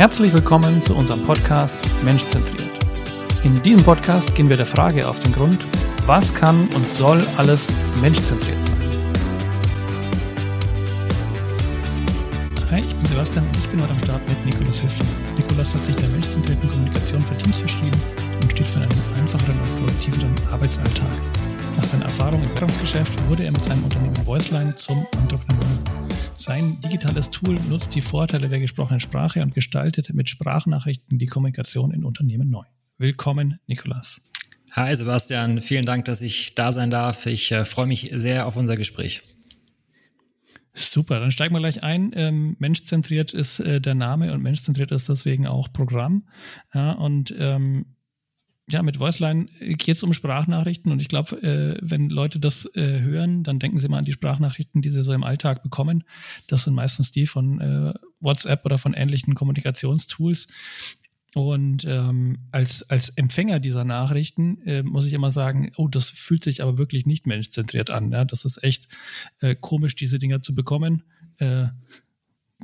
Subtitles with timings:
[0.00, 2.70] Herzlich willkommen zu unserem Podcast Menschzentriert.
[3.44, 5.62] In diesem Podcast gehen wir der Frage auf den Grund,
[6.06, 7.66] was kann und soll alles
[8.00, 8.78] menschzentriert sein?
[12.70, 15.08] Hi, ich bin Sebastian und ich bin heute am Start mit Nikolas Höfling.
[15.36, 18.00] Nikolas hat sich der menschzentrierten Kommunikation für Teams verschrieben
[18.40, 18.88] und steht für einen
[19.20, 21.10] einfacheren und produktiveren Arbeitsalltag.
[21.76, 25.99] Nach seiner Erfahrung im Währungsgeschäft wurde er mit seinem Unternehmen Voiceline zum Entrepreneur.
[26.40, 31.92] Sein digitales Tool nutzt die Vorteile der gesprochenen Sprache und gestaltet mit Sprachnachrichten die Kommunikation
[31.92, 32.64] in Unternehmen neu.
[32.96, 34.22] Willkommen, Nikolas.
[34.72, 37.26] Hi Sebastian, vielen Dank, dass ich da sein darf.
[37.26, 39.20] Ich äh, freue mich sehr auf unser Gespräch.
[40.72, 42.12] Super, dann steigen wir gleich ein.
[42.14, 46.26] Ähm, menschzentriert ist äh, der Name und menschzentriert ist deswegen auch Programm.
[46.72, 47.84] Ja, und ähm,
[48.70, 53.00] ja, mit Voiceline geht es um Sprachnachrichten und ich glaube, äh, wenn Leute das äh,
[53.00, 56.04] hören, dann denken sie mal an die Sprachnachrichten, die sie so im Alltag bekommen.
[56.46, 60.46] Das sind meistens die von äh, WhatsApp oder von ähnlichen Kommunikationstools.
[61.34, 66.42] Und ähm, als, als Empfänger dieser Nachrichten äh, muss ich immer sagen, oh, das fühlt
[66.42, 68.10] sich aber wirklich nicht menschzentriert an.
[68.10, 68.24] Ja?
[68.24, 68.88] Das ist echt
[69.38, 71.04] äh, komisch, diese Dinger zu bekommen.
[71.38, 71.68] Äh,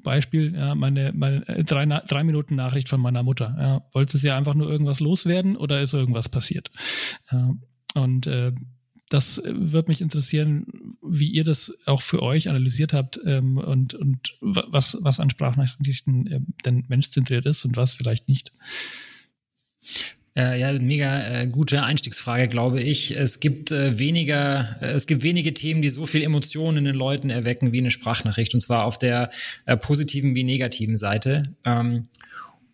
[0.03, 3.57] Beispiel, ja, meine, meine äh, drei, drei Minuten Nachricht von meiner Mutter.
[3.59, 6.71] Ja, wollte sie einfach nur irgendwas loswerden oder ist irgendwas passiert?
[7.31, 7.55] Ja,
[7.95, 8.53] und äh,
[9.09, 10.67] das wird mich interessieren,
[11.01, 16.27] wie ihr das auch für euch analysiert habt ähm, und, und was, was an Sprachnachrichten
[16.27, 18.53] äh, denn menschzentriert ist und was vielleicht nicht.
[20.37, 23.17] Äh, ja, mega äh, gute Einstiegsfrage, glaube ich.
[23.17, 26.95] Es gibt äh, weniger, äh, es gibt wenige Themen, die so viel Emotionen in den
[26.95, 29.31] Leuten erwecken wie eine Sprachnachricht, und zwar auf der
[29.65, 31.55] äh, positiven wie negativen Seite.
[31.65, 32.09] Ähm,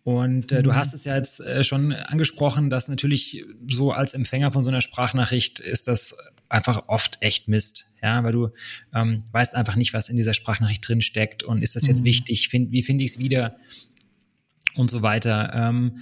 [0.03, 0.63] und äh, mhm.
[0.63, 4.69] du hast es ja jetzt äh, schon angesprochen, dass natürlich so als Empfänger von so
[4.69, 6.17] einer Sprachnachricht ist das
[6.49, 8.49] einfach oft echt Mist, ja, weil du
[8.93, 12.07] ähm, weißt einfach nicht, was in dieser Sprachnachricht drin steckt und ist das jetzt mhm.
[12.07, 13.55] wichtig, find, wie finde ich es wieder
[14.75, 15.51] und so weiter.
[15.53, 16.01] Ähm,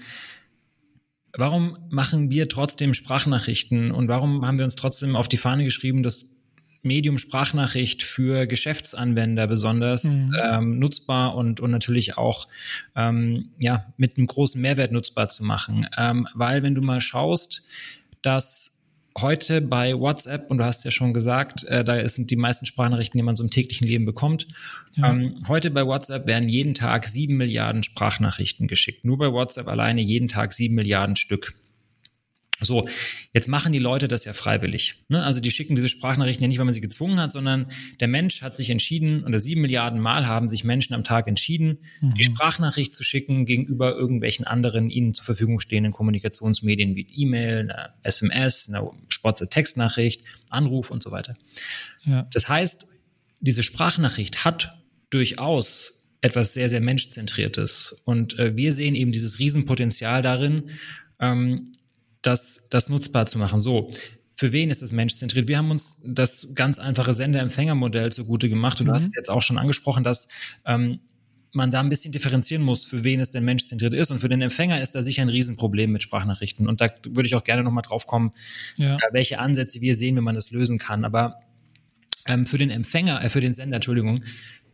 [1.33, 6.03] Warum machen wir trotzdem Sprachnachrichten und warum haben wir uns trotzdem auf die Fahne geschrieben,
[6.03, 6.29] das
[6.83, 10.35] Medium Sprachnachricht für Geschäftsanwender besonders mhm.
[10.43, 12.47] ähm, nutzbar und, und natürlich auch
[12.95, 15.87] ähm, ja, mit einem großen Mehrwert nutzbar zu machen?
[15.97, 17.63] Ähm, weil wenn du mal schaust,
[18.21, 18.70] dass
[19.19, 23.17] heute bei WhatsApp, und du hast ja schon gesagt, äh, da sind die meisten Sprachnachrichten,
[23.17, 24.47] die man so im täglichen Leben bekommt.
[24.93, 25.11] Ja.
[25.11, 29.03] Ähm, heute bei WhatsApp werden jeden Tag sieben Milliarden Sprachnachrichten geschickt.
[29.05, 31.55] Nur bei WhatsApp alleine jeden Tag sieben Milliarden Stück.
[32.61, 32.87] So,
[33.33, 35.03] jetzt machen die Leute das ja freiwillig.
[35.09, 35.23] Ne?
[35.23, 37.67] Also die schicken diese Sprachnachrichten ja nicht, weil man sie gezwungen hat, sondern
[37.99, 41.79] der Mensch hat sich entschieden, oder sieben Milliarden Mal haben sich Menschen am Tag entschieden,
[42.01, 42.13] mhm.
[42.13, 47.93] die Sprachnachricht zu schicken gegenüber irgendwelchen anderen ihnen zur Verfügung stehenden Kommunikationsmedien wie E-Mail, eine
[48.03, 51.35] SMS, eine spotze Textnachricht, Anruf und so weiter.
[52.03, 52.27] Ja.
[52.31, 52.87] Das heißt,
[53.39, 54.77] diese Sprachnachricht hat
[55.09, 58.03] durchaus etwas sehr, sehr Menschzentriertes.
[58.05, 60.69] Und äh, wir sehen eben dieses Riesenpotenzial darin,
[61.19, 61.71] ähm,
[62.21, 63.59] das, das nutzbar zu machen.
[63.59, 63.89] So,
[64.33, 65.47] für wen ist es menschzentriert?
[65.47, 68.89] Wir haben uns das ganz einfache Sender-Empfänger-Modell zugute gemacht und mhm.
[68.89, 69.09] du hast mhm.
[69.09, 70.27] es jetzt auch schon angesprochen, dass
[70.65, 70.99] ähm,
[71.53, 74.09] man da ein bisschen differenzieren muss, für wen es denn menschzentriert ist.
[74.09, 76.67] Und für den Empfänger ist da sicher ein Riesenproblem mit Sprachnachrichten.
[76.67, 78.31] Und da würde ich auch gerne nochmal drauf kommen,
[78.77, 78.95] ja.
[78.95, 81.03] äh, welche Ansätze wir sehen, wenn man das lösen kann.
[81.03, 81.41] Aber
[82.25, 84.23] ähm, für den Empfänger, äh, für den Sender, Entschuldigung,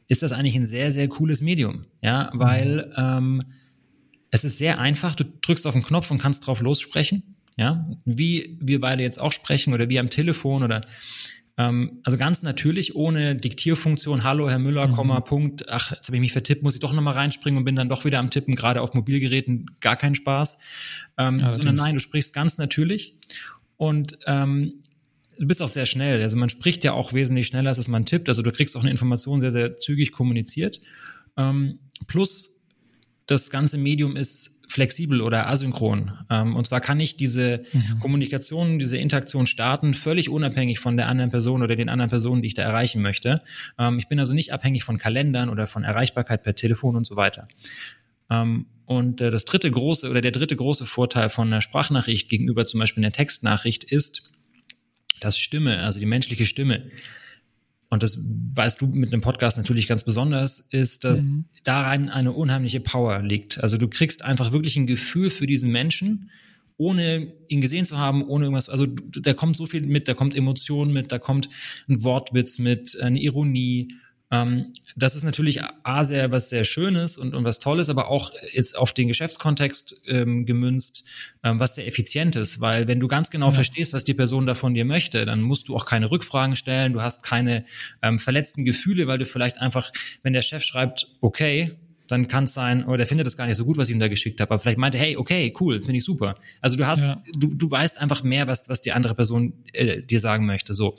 [0.07, 1.85] ist das eigentlich ein sehr, sehr cooles Medium.
[2.01, 2.93] Ja, weil mhm.
[2.97, 3.43] ähm,
[4.29, 5.15] es ist sehr einfach.
[5.15, 9.31] Du drückst auf den Knopf und kannst drauf lossprechen ja, wie wir beide jetzt auch
[9.31, 10.85] sprechen oder wie am Telefon oder
[11.57, 14.91] ähm, also ganz natürlich ohne Diktierfunktion, hallo Herr Müller, mhm.
[14.93, 17.75] Komma, Punkt, ach, jetzt habe ich mich vertippt, muss ich doch nochmal reinspringen und bin
[17.75, 20.59] dann doch wieder am Tippen, gerade auf Mobilgeräten, gar kein Spaß.
[21.17, 23.15] Ähm, ja, sondern nein, du sprichst ganz natürlich
[23.75, 24.83] und ähm,
[25.39, 26.21] du bist auch sehr schnell.
[26.21, 28.29] Also man spricht ja auch wesentlich schneller, als man tippt.
[28.29, 30.79] Also du kriegst auch eine Information sehr, sehr zügig kommuniziert.
[31.37, 32.61] Ähm, plus
[33.25, 36.11] das ganze Medium ist flexibel oder asynchron.
[36.29, 37.99] Ähm, und zwar kann ich diese mhm.
[37.99, 42.49] Kommunikation, diese Interaktion starten, völlig unabhängig von der anderen Person oder den anderen Personen, die
[42.49, 43.41] ich da erreichen möchte.
[43.79, 47.15] Ähm, ich bin also nicht abhängig von Kalendern oder von Erreichbarkeit per Telefon und so
[47.15, 47.47] weiter.
[48.29, 52.65] Ähm, und äh, das dritte große oder der dritte große Vorteil von einer Sprachnachricht gegenüber
[52.65, 54.31] zum Beispiel einer Textnachricht ist,
[55.21, 56.83] dass Stimme, also die menschliche Stimme,
[57.89, 58.19] und das
[58.55, 61.45] weißt du mit einem Podcast natürlich ganz besonders, ist, dass mhm.
[61.63, 63.63] darin eine unheimliche Power liegt.
[63.63, 66.29] Also du kriegst einfach wirklich ein Gefühl für diesen Menschen,
[66.77, 68.69] ohne ihn gesehen zu haben, ohne irgendwas.
[68.69, 71.49] Also da kommt so viel mit, da kommt Emotion mit, da kommt
[71.87, 73.93] ein Wortwitz mit, eine Ironie
[74.29, 78.31] ähm, das ist natürlich A, sehr was sehr Schönes und, und was Tolles, aber auch
[78.51, 81.05] jetzt auf den Geschäftskontext ähm, gemünzt,
[81.43, 83.51] ähm, was sehr Effizientes, weil wenn du ganz genau ja.
[83.53, 86.91] verstehst, was die Person da von dir möchte, dann musst du auch keine Rückfragen stellen,
[86.91, 87.63] du hast keine
[88.01, 89.91] ähm, verletzten Gefühle, weil du vielleicht einfach,
[90.23, 91.77] wenn der Chef schreibt, okay,
[92.07, 93.99] dann kann es sein, oder der findet das gar nicht so gut, was ich ihm
[93.99, 94.51] da geschickt habe.
[94.51, 96.35] Aber vielleicht meinte, hey, okay, cool, finde ich super.
[96.61, 97.21] Also du hast, ja.
[97.35, 100.73] du, du weißt einfach mehr, was, was die andere Person äh, dir sagen möchte.
[100.73, 100.95] So.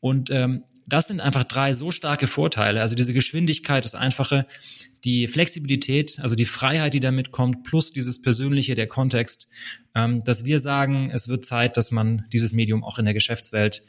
[0.00, 2.80] Und ähm, das sind einfach drei so starke Vorteile.
[2.80, 4.46] Also diese Geschwindigkeit, das Einfache,
[5.04, 9.48] die Flexibilität, also die Freiheit, die damit kommt, plus dieses Persönliche, der Kontext,
[9.94, 13.82] ähm, dass wir sagen, es wird Zeit, dass man dieses Medium auch in der Geschäftswelt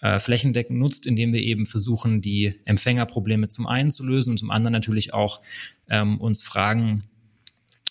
[0.00, 4.50] äh, flächendeckend nutzt, indem wir eben versuchen, die Empfängerprobleme zum einen zu lösen und zum
[4.50, 5.42] anderen natürlich auch
[5.88, 7.04] ähm, uns fragen,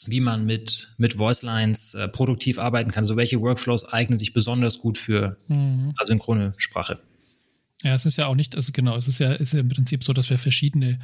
[0.06, 3.04] wie man mit, mit Voicelines äh, produktiv arbeiten kann.
[3.04, 5.94] Also welche Workflows eignen sich besonders gut für mhm.
[5.98, 7.00] asynchrone Sprache.
[7.86, 10.04] Ja, es ist ja auch nicht, also genau, es ist ja, ist ja im Prinzip
[10.04, 10.98] so, dass wir verschiedene,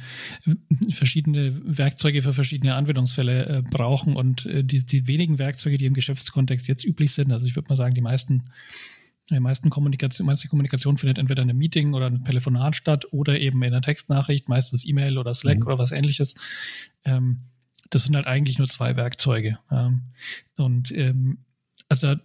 [0.90, 5.94] verschiedene Werkzeuge für verschiedene Anwendungsfälle äh, brauchen und äh, die, die wenigen Werkzeuge, die im
[5.94, 8.42] Geschäftskontext jetzt üblich sind, also ich würde mal sagen, die meisten
[9.30, 13.38] die meisten Kommunikation, meiste Kommunikation findet entweder in einem Meeting oder einem Telefonat statt oder
[13.38, 15.66] eben in einer Textnachricht, meistens E-Mail oder Slack mhm.
[15.66, 16.34] oder was ähnliches.
[17.04, 17.42] Ähm,
[17.90, 19.60] das sind halt eigentlich nur zwei Werkzeuge.
[19.70, 20.02] Ähm,
[20.56, 21.38] und ähm,
[21.92, 22.16] also äh,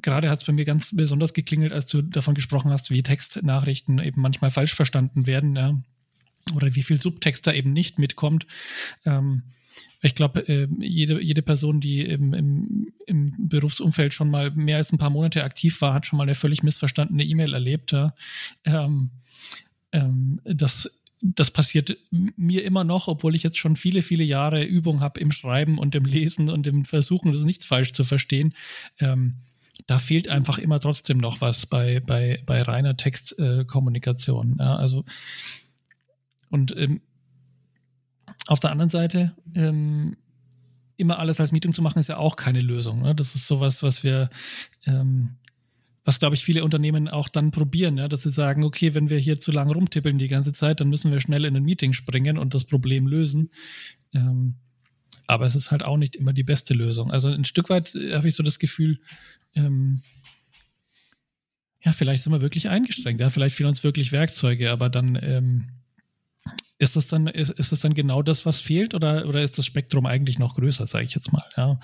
[0.00, 3.98] gerade hat es bei mir ganz besonders geklingelt, als du davon gesprochen hast, wie Textnachrichten
[3.98, 5.82] eben manchmal falsch verstanden werden ja,
[6.54, 8.46] oder wie viel Subtext da eben nicht mitkommt.
[9.04, 9.42] Ähm,
[10.00, 14.92] ich glaube, äh, jede, jede Person, die im, im, im, Berufsumfeld schon mal mehr als
[14.92, 17.90] ein paar Monate aktiv war, hat schon mal eine völlig missverstandene E-Mail erlebt.
[17.90, 18.14] Ja.
[18.64, 19.10] Ähm,
[19.90, 20.88] ähm, das
[21.26, 25.32] das passiert mir immer noch, obwohl ich jetzt schon viele, viele Jahre Übung habe im
[25.32, 28.54] Schreiben und im Lesen und im Versuchen, das nichts falsch zu verstehen.
[28.98, 29.36] Ähm,
[29.86, 34.58] da fehlt einfach immer trotzdem noch was bei, bei, bei reiner Textkommunikation.
[34.58, 35.04] Äh, ja, also,
[36.50, 37.00] und ähm,
[38.46, 40.18] auf der anderen Seite, ähm,
[40.98, 43.00] immer alles als Meeting zu machen, ist ja auch keine Lösung.
[43.00, 43.14] Ne?
[43.14, 44.28] Das ist sowas, was wir
[44.84, 45.36] ähm,
[46.04, 49.18] was, glaube ich, viele Unternehmen auch dann probieren, ja, dass sie sagen, okay, wenn wir
[49.18, 52.36] hier zu lange rumtippeln die ganze Zeit, dann müssen wir schnell in ein Meeting springen
[52.38, 53.50] und das Problem lösen.
[54.12, 54.56] Ähm,
[55.26, 57.10] aber es ist halt auch nicht immer die beste Lösung.
[57.10, 59.00] Also ein Stück weit äh, habe ich so das Gefühl,
[59.54, 60.02] ähm,
[61.82, 65.68] ja, vielleicht sind wir wirklich eingeschränkt, ja, vielleicht fehlen uns wirklich Werkzeuge, aber dann ähm,
[66.78, 70.06] ist das dann, ist, ist dann genau das, was fehlt, oder, oder ist das Spektrum
[70.06, 71.44] eigentlich noch größer, sage ich jetzt mal?
[71.56, 71.80] Ja.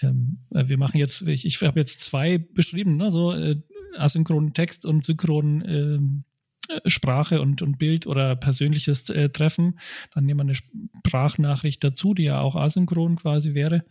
[0.00, 3.56] Ähm, äh, wir machen jetzt, ich, ich habe jetzt zwei beschrieben, ne, so äh,
[3.96, 6.22] asynchronen Text und synchronen
[6.68, 9.78] äh, Sprache und, und Bild oder persönliches äh, Treffen.
[10.14, 13.84] Dann nehmen wir eine Sprachnachricht dazu, die ja auch asynchron quasi wäre.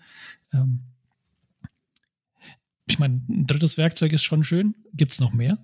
[0.53, 0.81] Ähm,
[2.87, 4.75] ich meine, ein drittes Werkzeug ist schon schön.
[4.93, 5.57] Gibt es noch mehr?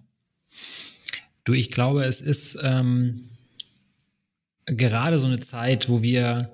[1.46, 3.30] Du, ich glaube, es ist ähm,
[4.66, 6.52] gerade so eine Zeit, wo wir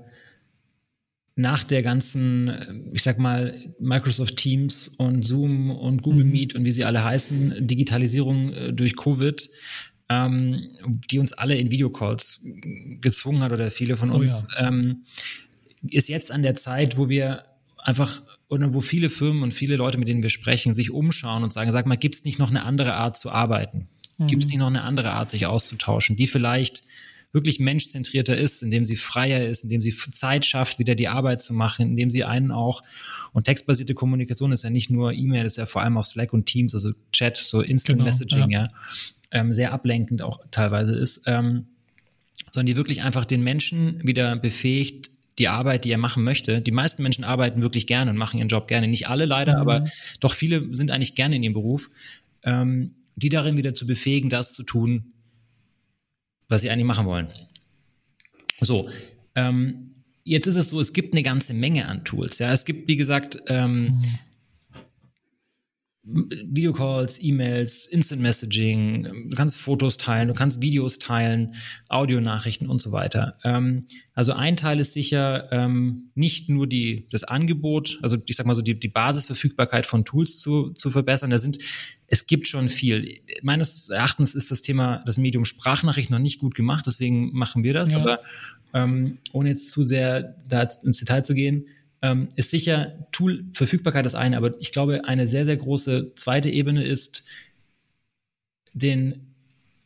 [1.35, 6.31] nach der ganzen, ich sag mal, Microsoft Teams und Zoom und Google mhm.
[6.31, 9.49] Meet und wie sie alle heißen, Digitalisierung äh, durch Covid,
[10.09, 10.67] ähm,
[11.09, 12.45] die uns alle in Videocalls
[12.99, 14.67] gezwungen hat oder viele von uns, oh ja.
[14.67, 15.05] ähm,
[15.87, 17.45] ist jetzt an der Zeit, wo wir
[17.77, 21.53] einfach oder wo viele Firmen und viele Leute, mit denen wir sprechen, sich umschauen und
[21.53, 23.87] sagen, sag mal, gibt es nicht noch eine andere Art zu arbeiten?
[24.17, 24.27] Mhm.
[24.27, 26.83] Gibt es nicht noch eine andere Art, sich auszutauschen, die vielleicht
[27.31, 31.53] wirklich menschzentrierter ist, indem sie freier ist, indem sie Zeit schafft, wieder die Arbeit zu
[31.53, 32.81] machen, indem sie einen auch,
[33.33, 36.47] und textbasierte Kommunikation ist ja nicht nur E-Mail, ist ja vor allem auch Slack und
[36.47, 38.67] Teams, also Chat, so Instant genau, Messaging, ja, ja
[39.31, 41.67] ähm, sehr ablenkend auch teilweise ist, ähm,
[42.51, 46.61] sondern die wirklich einfach den Menschen wieder befähigt, die Arbeit, die er machen möchte.
[46.61, 48.87] Die meisten Menschen arbeiten wirklich gerne und machen ihren Job gerne.
[48.87, 49.61] Nicht alle leider, mhm.
[49.61, 49.85] aber
[50.19, 51.89] doch viele sind eigentlich gerne in ihrem Beruf.
[52.43, 55.11] Ähm, die darin wieder zu befähigen, das zu tun,
[56.49, 57.29] was sie eigentlich machen wollen.
[58.59, 58.89] So,
[59.35, 59.91] ähm,
[60.23, 62.39] jetzt ist es so, es gibt eine ganze Menge an Tools.
[62.39, 64.01] Ja, es gibt, wie gesagt, ähm, mhm.
[66.03, 71.55] Videocalls, E-Mails, Instant Messaging, du kannst Fotos teilen, du kannst Videos teilen,
[71.89, 73.37] Audionachrichten und so weiter.
[73.43, 78.45] Ähm, also ein Teil ist sicher ähm, nicht nur die, das Angebot, also ich sag
[78.45, 81.29] mal so die, die Basisverfügbarkeit von Tools zu, zu verbessern.
[81.29, 81.57] Da sind,
[82.07, 83.19] es gibt schon viel.
[83.41, 87.73] Meines Erachtens ist das Thema, das Medium Sprachnachricht noch nicht gut gemacht, deswegen machen wir
[87.73, 87.91] das.
[87.91, 87.97] Ja.
[87.97, 88.19] Aber
[88.73, 91.65] ähm, ohne jetzt zu sehr da ins Detail zu gehen,
[92.01, 96.83] ähm, ist sicher Tool-Verfügbarkeit das eine, aber ich glaube, eine sehr, sehr große zweite Ebene
[96.83, 97.23] ist,
[98.73, 99.29] den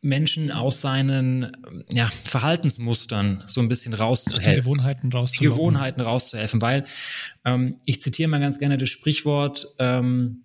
[0.02, 1.56] Menschen aus seinen
[1.92, 4.54] ja, Verhaltensmustern so ein bisschen rauszuhelfen.
[4.54, 5.56] Die Gewohnheiten rauszuhelfen.
[5.56, 6.86] Gewohnheiten rauszuhelfen, weil
[7.46, 10.44] ähm, ich zitiere mal ganz gerne das Sprichwort, ähm,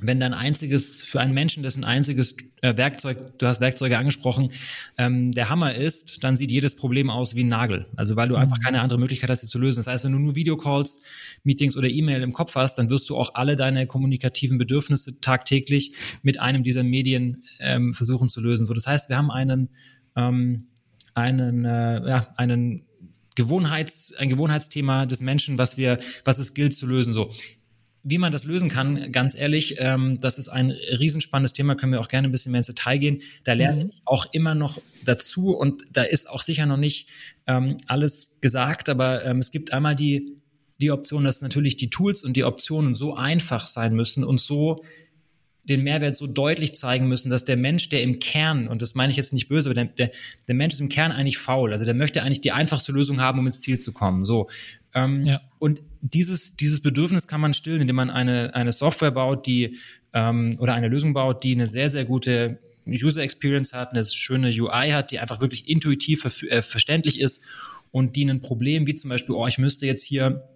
[0.00, 4.52] wenn dein einziges, für einen Menschen, dessen einziges äh, Werkzeug, du hast Werkzeuge angesprochen,
[4.96, 7.86] ähm, der Hammer ist, dann sieht jedes Problem aus wie ein Nagel.
[7.96, 8.42] Also weil du mhm.
[8.42, 9.78] einfach keine andere Möglichkeit hast, sie zu lösen.
[9.78, 11.00] Das heißt, wenn du nur Videocalls,
[11.44, 15.92] Meetings oder E-Mail im Kopf hast, dann wirst du auch alle deine kommunikativen Bedürfnisse tagtäglich
[16.22, 18.66] mit einem dieser Medien ähm, versuchen zu lösen.
[18.66, 19.70] So, das heißt, wir haben einen,
[20.16, 20.68] ähm,
[21.14, 22.84] einen, äh, ja, einen
[23.38, 27.12] Gewohnheits, ein Gewohnheitsthema des Menschen, was wir, was es gilt zu lösen.
[27.12, 27.30] So,
[28.08, 32.00] wie man das lösen kann, ganz ehrlich, ähm, das ist ein riesenspannendes Thema, können wir
[32.00, 33.22] auch gerne ein bisschen mehr ins Detail gehen.
[33.44, 33.90] Da lerne mhm.
[33.90, 37.08] ich auch immer noch dazu und da ist auch sicher noch nicht
[37.46, 40.36] ähm, alles gesagt, aber ähm, es gibt einmal die,
[40.80, 44.82] die Option, dass natürlich die Tools und die Optionen so einfach sein müssen und so
[45.68, 49.10] den Mehrwert so deutlich zeigen müssen, dass der Mensch, der im Kern, und das meine
[49.10, 50.10] ich jetzt nicht böse, aber der, der,
[50.46, 51.72] der Mensch ist im Kern eigentlich faul.
[51.72, 54.24] Also der möchte eigentlich die einfachste Lösung haben, um ins Ziel zu kommen.
[54.24, 54.48] So.
[54.94, 55.40] Ähm, ja.
[55.58, 59.76] Und dieses, dieses Bedürfnis kann man stillen, indem man eine, eine Software baut, die
[60.12, 64.48] ähm, oder eine Lösung baut, die eine sehr, sehr gute User Experience hat, eine schöne
[64.48, 67.40] UI hat, die einfach wirklich intuitiv ver äh, verständlich ist
[67.90, 70.48] und die ein Problem wie zum Beispiel, oh, ich müsste jetzt hier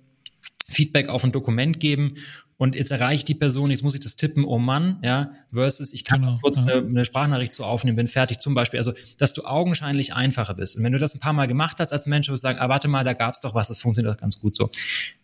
[0.68, 2.16] Feedback auf ein Dokument geben
[2.56, 6.04] und jetzt erreicht die Person, jetzt muss ich das tippen, oh Mann, ja, versus ich
[6.04, 6.74] kann genau, kurz ja.
[6.74, 8.78] eine, eine, Sprachnachricht zu aufnehmen, bin fertig zum Beispiel.
[8.78, 10.76] Also, dass du augenscheinlich einfacher bist.
[10.76, 12.68] Und wenn du das ein paar Mal gemacht hast als Mensch, wirst du sagen, ah,
[12.68, 14.70] warte mal, da gab es doch was, das funktioniert doch ganz gut so.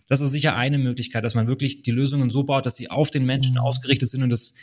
[0.09, 3.11] Das ist sicher eine Möglichkeit, dass man wirklich die Lösungen so baut, dass sie auf
[3.11, 3.61] den Menschen mhm.
[3.61, 4.55] ausgerichtet sind und das,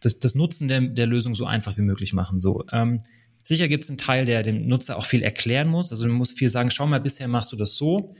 [0.00, 2.40] das, das Nutzen der, der Lösung so einfach wie möglich machen.
[2.40, 2.64] So.
[2.72, 3.00] Ähm,
[3.44, 5.92] sicher gibt es einen Teil, der dem Nutzer auch viel erklären muss.
[5.92, 8.14] Also man muss viel sagen, schau mal, bisher machst du das so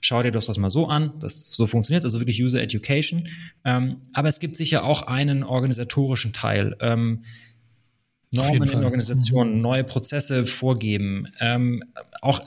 [0.00, 3.28] schau dir das mal so an, das so funktioniert, also wirklich User Education.
[3.64, 6.76] Ähm, aber es gibt sicher auch einen organisatorischen Teil.
[6.80, 7.24] Ähm,
[8.30, 9.60] Normen in Organisationen, mhm.
[9.62, 11.82] neue Prozesse vorgeben, ähm,
[12.20, 12.40] auch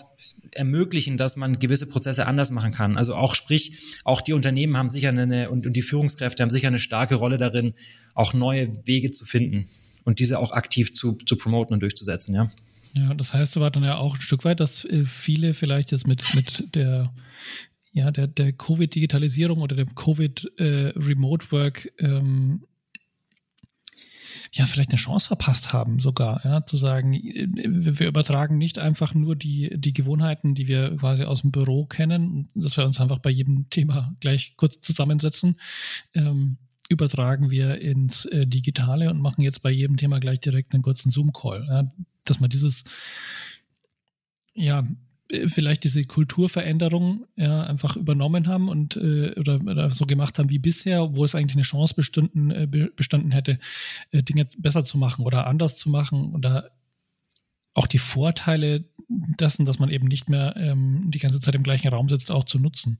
[0.51, 2.97] ermöglichen, dass man gewisse Prozesse anders machen kann.
[2.97, 6.67] Also auch sprich, auch die Unternehmen haben sicher eine und, und die Führungskräfte haben sicher
[6.67, 7.73] eine starke Rolle darin,
[8.13, 9.69] auch neue Wege zu finden
[10.03, 12.51] und diese auch aktiv zu, zu promoten und durchzusetzen, ja.
[12.93, 16.07] Ja, das heißt aber dann ja auch ein Stück weit, dass äh, viele vielleicht jetzt
[16.07, 17.13] mit, mit der,
[17.91, 22.63] ja, der, der Covid-Digitalisierung oder dem Covid-Remote-Work äh, ähm,
[24.53, 29.13] ja, vielleicht eine Chance verpasst haben, sogar, ja, zu sagen, äh, wir übertragen nicht einfach
[29.13, 33.19] nur die, die Gewohnheiten, die wir quasi aus dem Büro kennen, dass wir uns einfach
[33.19, 35.55] bei jedem Thema gleich kurz zusammensetzen,
[36.13, 36.57] ähm,
[36.91, 41.09] übertragen wir ins äh, Digitale und machen jetzt bei jedem Thema gleich direkt einen kurzen
[41.09, 41.65] Zoom-Call.
[41.67, 41.91] Ja,
[42.25, 42.83] dass man dieses,
[44.53, 44.85] ja,
[45.47, 50.59] vielleicht diese Kulturveränderung ja, einfach übernommen haben und äh, oder, oder, so gemacht haben wie
[50.59, 53.57] bisher, wo es eigentlich eine Chance bestanden, äh, bestanden hätte,
[54.11, 56.71] äh, Dinge besser zu machen oder anders zu machen oder
[57.73, 61.89] auch die Vorteile dessen, dass man eben nicht mehr ähm, die ganze Zeit im gleichen
[61.89, 62.99] Raum sitzt, auch zu nutzen.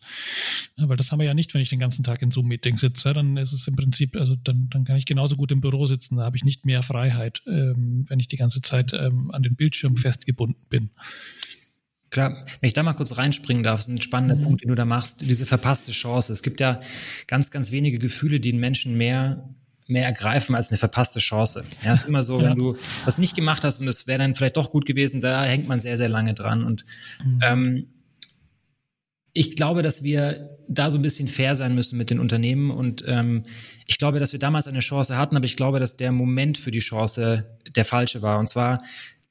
[0.76, 3.14] Ja, weil das haben wir ja nicht, wenn ich den ganzen Tag in Zoom-Meeting sitze.
[3.14, 6.18] Dann ist es im Prinzip, also dann, dann kann ich genauso gut im Büro sitzen.
[6.18, 9.56] Da habe ich nicht mehr Freiheit, ähm, wenn ich die ganze Zeit ähm, an den
[9.56, 10.90] Bildschirm festgebunden bin.
[12.10, 14.44] Klar, wenn ich da mal kurz reinspringen darf, ist ein spannender mhm.
[14.44, 16.34] Punkt, den du da machst, diese verpasste Chance.
[16.34, 16.82] Es gibt ja
[17.28, 19.50] ganz, ganz wenige Gefühle, die einen Menschen mehr
[19.92, 21.64] mehr ergreifen als eine verpasste Chance.
[21.84, 22.50] Ja, ist immer so, ja.
[22.50, 25.44] wenn du was nicht gemacht hast und es wäre dann vielleicht doch gut gewesen, da
[25.44, 26.64] hängt man sehr, sehr lange dran.
[26.64, 26.86] Und
[27.24, 27.40] mhm.
[27.44, 27.88] ähm,
[29.34, 33.04] ich glaube, dass wir da so ein bisschen fair sein müssen mit den Unternehmen und
[33.08, 33.44] ähm,
[33.86, 36.72] ich glaube, dass wir damals eine Chance hatten, aber ich glaube, dass der Moment für
[36.72, 37.46] die Chance
[37.76, 38.40] der falsche war.
[38.40, 38.82] Und zwar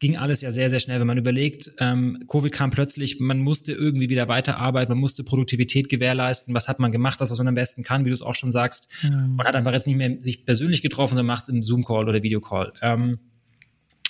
[0.01, 0.99] ging alles ja sehr, sehr schnell.
[0.99, 5.89] Wenn man überlegt, ähm, Covid kam plötzlich, man musste irgendwie wieder weiterarbeiten, man musste Produktivität
[5.91, 6.55] gewährleisten.
[6.55, 7.21] Was hat man gemacht?
[7.21, 8.89] Das, was man am besten kann, wie du es auch schon sagst.
[9.03, 9.37] Mhm.
[9.37, 12.23] Man hat einfach jetzt nicht mehr sich persönlich getroffen, sondern macht es im Zoom-Call oder
[12.23, 12.73] Videocall.
[12.81, 13.19] Ähm,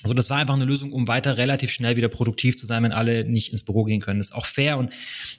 [0.03, 2.93] also das war einfach eine Lösung, um weiter relativ schnell wieder produktiv zu sein, wenn
[2.93, 4.19] alle nicht ins Büro gehen können.
[4.19, 4.91] Das ist auch fair und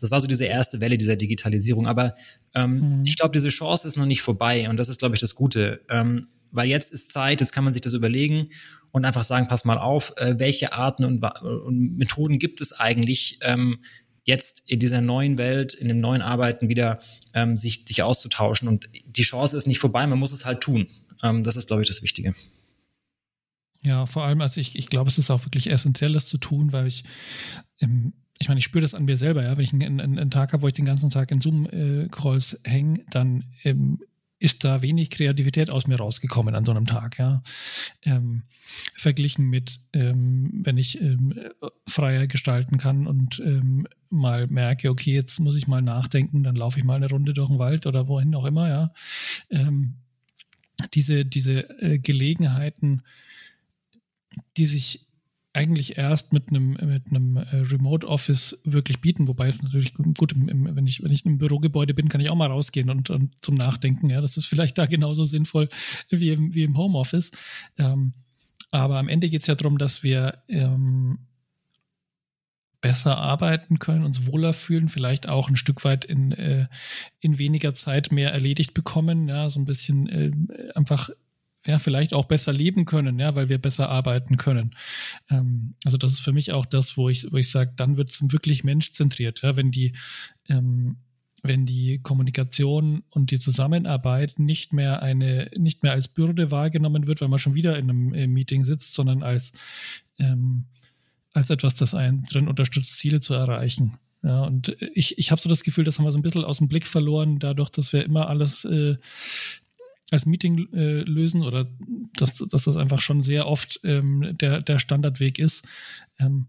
[0.02, 1.88] das war so diese erste Welle dieser Digitalisierung.
[1.88, 2.14] Aber
[2.54, 3.06] ähm, mhm.
[3.06, 5.82] ich glaube, diese Chance ist noch nicht vorbei und das ist, glaube ich, das Gute.
[5.90, 8.50] Ähm, weil jetzt ist Zeit, jetzt kann man sich das überlegen
[8.92, 13.40] und einfach sagen, pass mal auf, äh, welche Arten und, und, Methoden gibt es eigentlich,
[13.42, 13.80] ähm,
[14.24, 17.00] jetzt in dieser neuen Welt, in dem neuen Arbeiten wieder
[17.34, 18.68] ähm, sich, sich auszutauschen.
[18.68, 20.88] Und die Chance ist nicht vorbei, man muss es halt tun.
[21.24, 22.34] Ähm, das ist, glaube ich, das Wichtige.
[23.84, 26.72] Ja, vor allem, also ich, ich glaube, es ist auch wirklich essentiell, das zu tun,
[26.72, 27.04] weil ich,
[27.80, 30.32] ähm, ich meine, ich spüre das an mir selber, ja, wenn ich einen, einen, einen
[30.32, 34.00] Tag habe, wo ich den ganzen Tag in Zoom-Calls äh, hänge, dann ähm,
[34.42, 37.44] ist da wenig Kreativität aus mir rausgekommen an so einem Tag, ja.
[38.02, 38.42] Ähm,
[38.96, 41.36] verglichen mit, ähm, wenn ich ähm,
[41.88, 46.80] freier gestalten kann und ähm, mal merke, okay, jetzt muss ich mal nachdenken, dann laufe
[46.80, 48.94] ich mal eine Runde durch den Wald oder wohin auch immer, ja.
[49.52, 49.94] Ähm,
[50.96, 53.04] diese diese äh, Gelegenheiten,
[54.58, 55.06] die sich
[55.54, 60.88] eigentlich erst mit einem, mit einem äh, Remote Office wirklich bieten, wobei natürlich gut, wenn
[60.88, 64.10] ich, wenn ich im Bürogebäude bin, kann ich auch mal rausgehen und, und zum Nachdenken.
[64.10, 65.68] Ja, das ist vielleicht da genauso sinnvoll
[66.10, 67.32] wie im, wie im Homeoffice.
[67.78, 68.14] Ähm,
[68.72, 71.20] aber am Ende geht es ja darum, dass wir ähm,
[72.80, 76.68] besser arbeiten können, uns wohler fühlen, vielleicht auch ein Stück weit in, äh,
[77.20, 80.32] in weniger Zeit mehr erledigt bekommen, ja, so ein bisschen äh,
[80.74, 81.10] einfach
[81.66, 84.76] ja, vielleicht auch besser leben können, ja, weil wir besser arbeiten können.
[85.30, 88.12] Ähm, also das ist für mich auch das, wo ich, wo ich sage, dann wird
[88.12, 89.94] es wirklich menschzentriert, ja, wenn die,
[90.50, 90.98] ähm,
[91.44, 97.22] wenn die Kommunikation und die Zusammenarbeit nicht mehr eine, nicht mehr als Bürde wahrgenommen wird,
[97.22, 99.52] weil man schon wieder in einem äh, Meeting sitzt, sondern als,
[100.20, 100.66] ähm,
[101.34, 103.98] als etwas, das einen drin unterstützt, Ziele zu erreichen.
[104.24, 106.60] Ja, und ich, ich habe so das Gefühl, das haben wir so ein bisschen aus
[106.60, 108.98] dem Blick verloren, dadurch, dass wir immer alles äh,
[110.12, 111.68] als Meeting äh, lösen oder
[112.16, 115.66] dass, dass das einfach schon sehr oft ähm, der, der Standardweg ist,
[116.20, 116.48] ähm,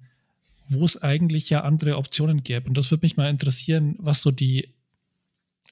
[0.68, 2.68] wo es eigentlich ja andere Optionen gäbe.
[2.68, 4.74] Und das würde mich mal interessieren, was so die,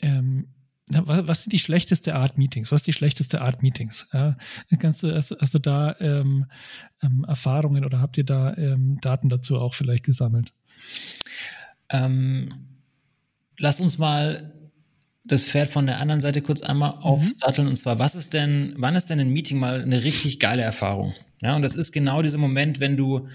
[0.01, 0.47] ähm,
[0.89, 2.71] was, was sind die schlechteste Art Meetings?
[2.71, 4.09] Was ist die schlechteste Art Meetings?
[4.13, 4.37] Ja,
[4.79, 6.47] kannst du, hast, hast du da ähm,
[7.03, 10.53] ähm, Erfahrungen oder habt ihr da ähm, Daten dazu auch vielleicht gesammelt?
[13.59, 14.53] Lass uns mal
[15.25, 17.03] das Pferd von der anderen Seite kurz einmal mhm.
[17.03, 17.69] aufsatteln.
[17.69, 21.15] Und zwar, was ist denn, wann ist denn ein Meeting mal eine richtig geile Erfahrung?
[21.43, 23.29] Ja, und das ist genau dieser Moment, wenn du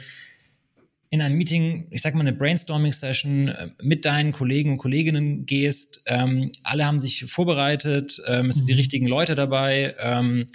[1.09, 6.01] in ein Meeting, ich sag mal eine Brainstorming-Session äh, mit deinen Kollegen und Kolleginnen gehst.
[6.07, 8.79] Ähm, alle haben sich vorbereitet, ähm, es sind die mhm.
[8.79, 10.47] richtigen Leute dabei, ähm,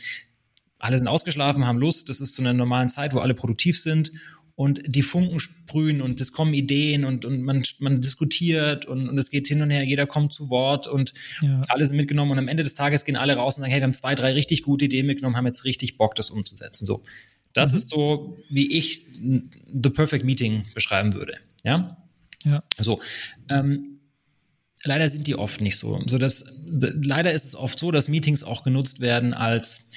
[0.78, 2.08] alle sind ausgeschlafen, haben Lust.
[2.08, 4.12] Das ist zu einer normalen Zeit, wo alle produktiv sind
[4.61, 9.17] und die Funken sprühen und es kommen Ideen und, und man, man diskutiert und, und
[9.17, 11.62] es geht hin und her, jeder kommt zu Wort und ja.
[11.69, 13.85] alle sind mitgenommen und am Ende des Tages gehen alle raus und sagen, hey, wir
[13.85, 16.85] haben zwei, drei richtig gute Ideen mitgenommen, haben jetzt richtig Bock, das umzusetzen.
[16.85, 17.05] So.
[17.55, 17.76] Das mhm.
[17.79, 19.07] ist so, wie ich
[19.83, 21.38] The Perfect Meeting beschreiben würde.
[21.64, 21.97] Ja.
[22.45, 22.62] Ja.
[22.79, 23.00] So.
[23.49, 24.00] Ähm,
[24.85, 26.02] leider sind die oft nicht so.
[26.05, 29.88] so dass, leider ist es oft so, dass Meetings auch genutzt werden als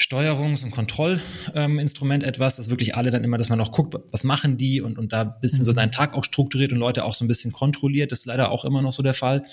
[0.00, 4.24] Steuerungs- und Kontrollinstrument ähm, etwas, dass wirklich alle dann immer, dass man auch guckt, was
[4.24, 5.76] machen die und, und da ein bisschen so mhm.
[5.76, 8.10] seinen Tag auch strukturiert und Leute auch so ein bisschen kontrolliert.
[8.10, 9.44] Das ist leider auch immer noch so der Fall.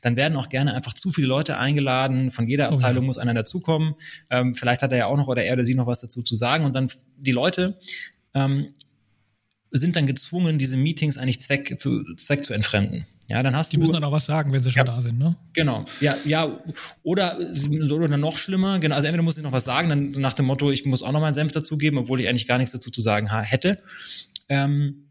[0.00, 2.30] Dann werden auch gerne einfach zu viele Leute eingeladen.
[2.30, 3.06] Von jeder Abteilung okay.
[3.06, 3.94] muss einer dazukommen.
[4.30, 6.34] Ähm, vielleicht hat er ja auch noch oder er oder sie noch was dazu zu
[6.34, 6.64] sagen.
[6.64, 7.78] Und dann die Leute
[8.32, 8.72] ähm,
[9.70, 13.06] sind dann gezwungen, diese Meetings eigentlich Zweck zu, Zweck zu entfremden.
[13.30, 13.82] Ja, dann hast die du.
[13.82, 15.36] Die müssen dann auch was sagen, wenn sie schon ja, da sind, ne?
[15.52, 15.84] Genau.
[16.00, 16.58] Ja, ja.
[17.04, 18.96] Oder, oder noch schlimmer, genau.
[18.96, 21.20] Also entweder muss ich noch was sagen, dann nach dem Motto, ich muss auch noch
[21.20, 23.78] meinen Senf dazugeben, obwohl ich eigentlich gar nichts dazu zu sagen hätte.
[24.48, 25.04] Ähm,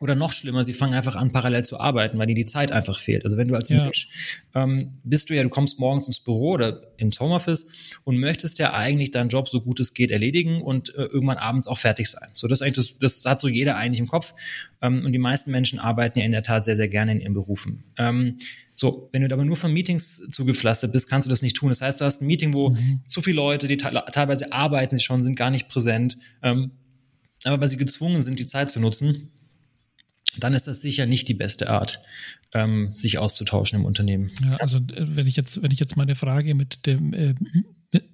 [0.00, 2.98] oder noch schlimmer, sie fangen einfach an, parallel zu arbeiten, weil ihnen die Zeit einfach
[2.98, 3.24] fehlt.
[3.24, 3.82] Also wenn du als ja.
[3.82, 4.08] Mensch
[4.54, 7.66] ähm, bist du ja, du kommst morgens ins Büro oder ins Homeoffice
[8.04, 11.66] und möchtest ja eigentlich deinen Job so gut es geht erledigen und äh, irgendwann abends
[11.66, 12.28] auch fertig sein.
[12.34, 14.34] So, das, eigentlich das, das hat so jeder eigentlich im Kopf.
[14.82, 17.34] Ähm, und die meisten Menschen arbeiten ja in der Tat sehr, sehr gerne in ihren
[17.34, 17.84] Berufen.
[17.96, 18.38] Ähm,
[18.74, 21.70] so, wenn du aber nur von Meetings zugepflastert bist, kannst du das nicht tun.
[21.70, 23.00] Das heißt, du hast ein Meeting, wo mhm.
[23.06, 26.72] zu viele Leute, die teilweise arbeiten schon, sind gar nicht präsent, ähm,
[27.44, 29.30] aber weil sie gezwungen sind, die Zeit zu nutzen
[30.38, 32.00] dann ist das sicher nicht die beste Art,
[32.52, 34.30] ähm, sich auszutauschen im Unternehmen.
[34.42, 37.34] Ja, also äh, wenn ich jetzt, wenn ich jetzt meine Frage mit dem äh,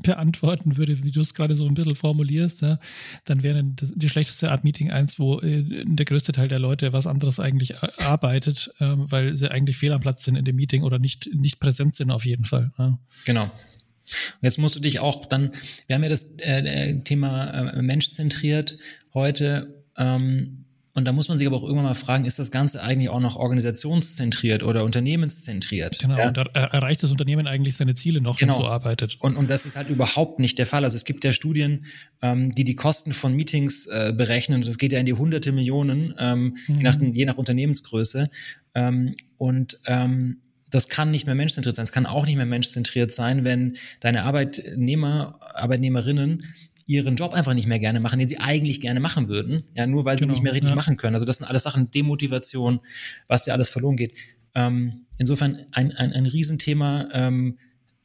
[0.03, 2.79] beantworten würde, wie du es gerade so ein bisschen formulierst, ja,
[3.25, 7.07] dann wäre die schlechteste Art Meeting eins, wo äh, der größte Teil der Leute was
[7.07, 10.99] anderes eigentlich arbeitet, äh, weil sie eigentlich fehl am Platz sind in dem Meeting oder
[10.99, 12.73] nicht, nicht präsent sind auf jeden Fall.
[12.79, 12.99] Ja.
[13.27, 13.45] Genau.
[13.45, 15.51] Und jetzt musst du dich auch dann,
[15.87, 18.79] wir haben ja das äh, Thema äh, Mensch zentriert
[19.13, 19.83] heute.
[19.99, 20.66] Ähm,
[20.97, 23.21] und da muss man sich aber auch irgendwann mal fragen, ist das Ganze eigentlich auch
[23.21, 25.99] noch organisationszentriert oder unternehmenszentriert?
[25.99, 26.29] Genau, ja?
[26.29, 28.55] und erreicht das Unternehmen eigentlich seine Ziele noch, genau.
[28.55, 29.17] wenn es so arbeitet?
[29.21, 30.85] Und, und das ist halt überhaupt nicht der Fall.
[30.85, 31.85] Also es gibt ja Studien,
[32.23, 34.63] ähm, die die Kosten von Meetings äh, berechnen.
[34.63, 36.77] Das geht ja in die hunderte Millionen, ähm, mhm.
[36.77, 38.31] je, nach, je nach Unternehmensgröße.
[38.75, 40.39] Ähm, und ähm,
[40.71, 41.85] das kann nicht mehr menschzentriert sein.
[41.85, 46.55] Es kann auch nicht mehr menschzentriert sein, wenn deine Arbeitnehmer, Arbeitnehmerinnen
[46.87, 50.05] ihren Job einfach nicht mehr gerne machen, den sie eigentlich gerne machen würden, ja, nur
[50.05, 50.77] weil sie genau, nicht mehr richtig ja.
[50.77, 51.15] machen können.
[51.15, 52.81] Also das sind alles Sachen, Demotivation,
[53.27, 54.15] was dir alles verloren geht.
[54.55, 57.59] Ähm, insofern ein, ein, ein Riesenthema, ähm,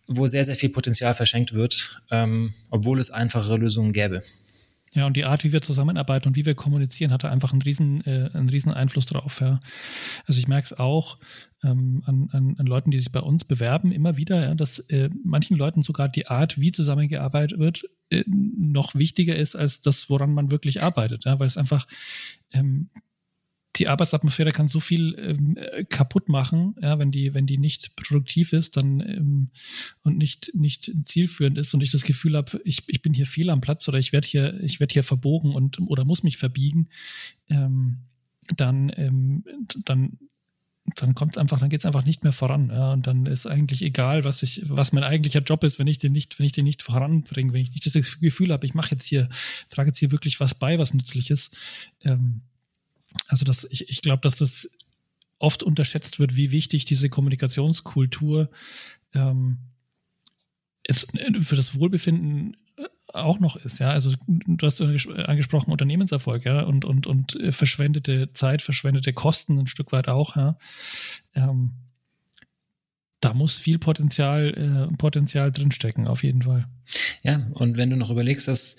[0.08, 4.24] wo sehr, sehr viel Potenzial verschenkt wird, ähm, obwohl es einfachere Lösungen gäbe.
[4.94, 7.62] Ja, und die Art, wie wir zusammenarbeiten und wie wir kommunizieren, hat da einfach einen
[7.62, 9.40] riesen, äh, einen riesen Einfluss drauf.
[9.40, 9.62] Ja.
[10.26, 11.18] Also ich merke es auch
[11.64, 15.10] ähm, an, an, an Leuten, die sich bei uns bewerben, immer wieder, ja, dass äh,
[15.24, 20.34] manchen Leuten sogar die Art, wie zusammengearbeitet wird, äh, noch wichtiger ist als das, woran
[20.34, 21.24] man wirklich arbeitet.
[21.24, 21.88] Ja, weil es einfach
[22.52, 22.90] ähm,
[23.78, 25.58] die Arbeitsatmosphäre kann so viel ähm,
[25.90, 29.50] kaputt machen, ja, wenn die, wenn die nicht produktiv ist, dann ähm,
[30.04, 33.50] und nicht, nicht zielführend ist und ich das Gefühl habe, ich, ich bin hier fehl
[33.50, 36.90] am Platz oder ich werde hier, ich werde hier verbogen und oder muss mich verbiegen,
[37.50, 38.00] ähm,
[38.58, 39.44] dann, ähm,
[39.86, 40.18] dann
[40.96, 42.70] dann kommt einfach, dann geht es einfach nicht mehr voran.
[42.70, 46.00] Ja, und dann ist eigentlich egal, was ich, was mein eigentlicher Job ist, wenn ich
[46.00, 48.92] den nicht, wenn ich den nicht voranbringe, wenn ich nicht das Gefühl habe, ich mache
[48.92, 49.30] jetzt hier,
[49.70, 51.56] trage jetzt hier wirklich was bei, was nützlich ist,
[52.02, 52.42] ähm,
[53.28, 54.70] also das, ich, ich glaube, dass das
[55.40, 58.50] oft unterschätzt wird, wie wichtig diese Kommunikationskultur
[59.14, 59.58] ähm,
[60.84, 61.08] es
[61.42, 62.58] für das Wohlbefinden
[63.14, 63.92] auch noch ist, ja.
[63.92, 69.92] Also du hast angesprochen Unternehmenserfolg, ja, und, und, und verschwendete Zeit, verschwendete Kosten ein Stück
[69.92, 70.58] weit auch, ja.
[71.36, 71.74] Ähm,
[73.20, 76.68] da muss viel Potenzial, äh, Potenzial drinstecken, auf jeden Fall.
[77.22, 78.78] Ja, und wenn du noch überlegst, dass,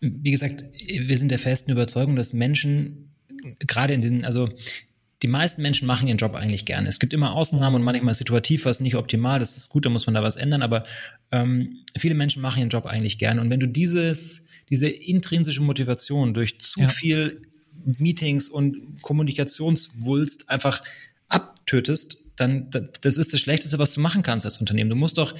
[0.00, 3.14] wie gesagt, wir sind der festen Überzeugung, dass Menschen
[3.60, 4.48] gerade in den, also
[5.22, 6.88] die meisten Menschen machen ihren Job eigentlich gerne.
[6.88, 9.38] Es gibt immer Ausnahmen und manchmal situativ was nicht optimal.
[9.38, 10.62] Das ist gut, da muss man da was ändern.
[10.62, 10.84] Aber
[11.30, 13.40] ähm, viele Menschen machen ihren Job eigentlich gerne.
[13.40, 16.88] Und wenn du dieses, diese intrinsische Motivation durch zu ja.
[16.88, 17.42] viel
[17.84, 20.82] Meetings und Kommunikationswulst einfach
[21.28, 24.90] abtötest, dann das ist das Schlechteste, was du machen kannst als Unternehmen.
[24.90, 25.34] Du musst doch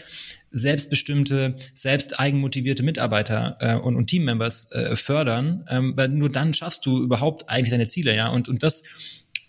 [0.51, 6.85] selbstbestimmte, selbst eigenmotivierte Mitarbeiter äh, und, und Teammembers äh, fördern, ähm, weil nur dann schaffst
[6.87, 8.29] du überhaupt eigentlich deine Ziele, ja.
[8.29, 8.83] Und, und das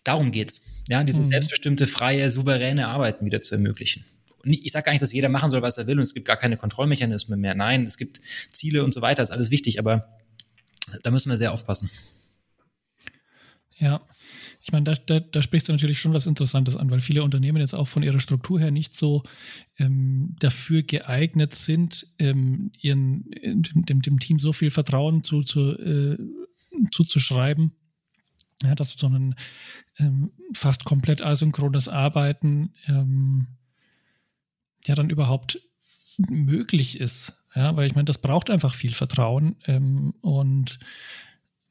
[0.03, 0.61] Darum geht's.
[0.89, 1.25] Ja, diese mhm.
[1.25, 4.03] selbstbestimmte, freie, souveräne Arbeiten wieder zu ermöglichen.
[4.43, 6.25] Und ich sage gar nicht, dass jeder machen soll, was er will und es gibt
[6.25, 7.53] gar keine Kontrollmechanismen mehr.
[7.53, 8.19] Nein, es gibt
[8.51, 10.17] Ziele und so weiter, ist alles wichtig, aber
[11.03, 11.91] da müssen wir sehr aufpassen.
[13.81, 13.99] Ja,
[14.61, 17.57] ich meine, da, da, da, sprichst du natürlich schon was Interessantes an, weil viele Unternehmen
[17.57, 19.23] jetzt auch von ihrer Struktur her nicht so
[19.79, 26.15] ähm, dafür geeignet sind, ähm, ihren, dem, dem, Team so viel Vertrauen zu, zu, äh,
[26.91, 27.71] zuzuschreiben,
[28.61, 29.33] ja, dass so ein
[29.97, 33.47] ähm, fast komplett asynchrones Arbeiten ähm,
[34.85, 35.59] ja dann überhaupt
[36.29, 37.33] möglich ist.
[37.55, 40.77] Ja, weil ich meine, das braucht einfach viel Vertrauen ähm, und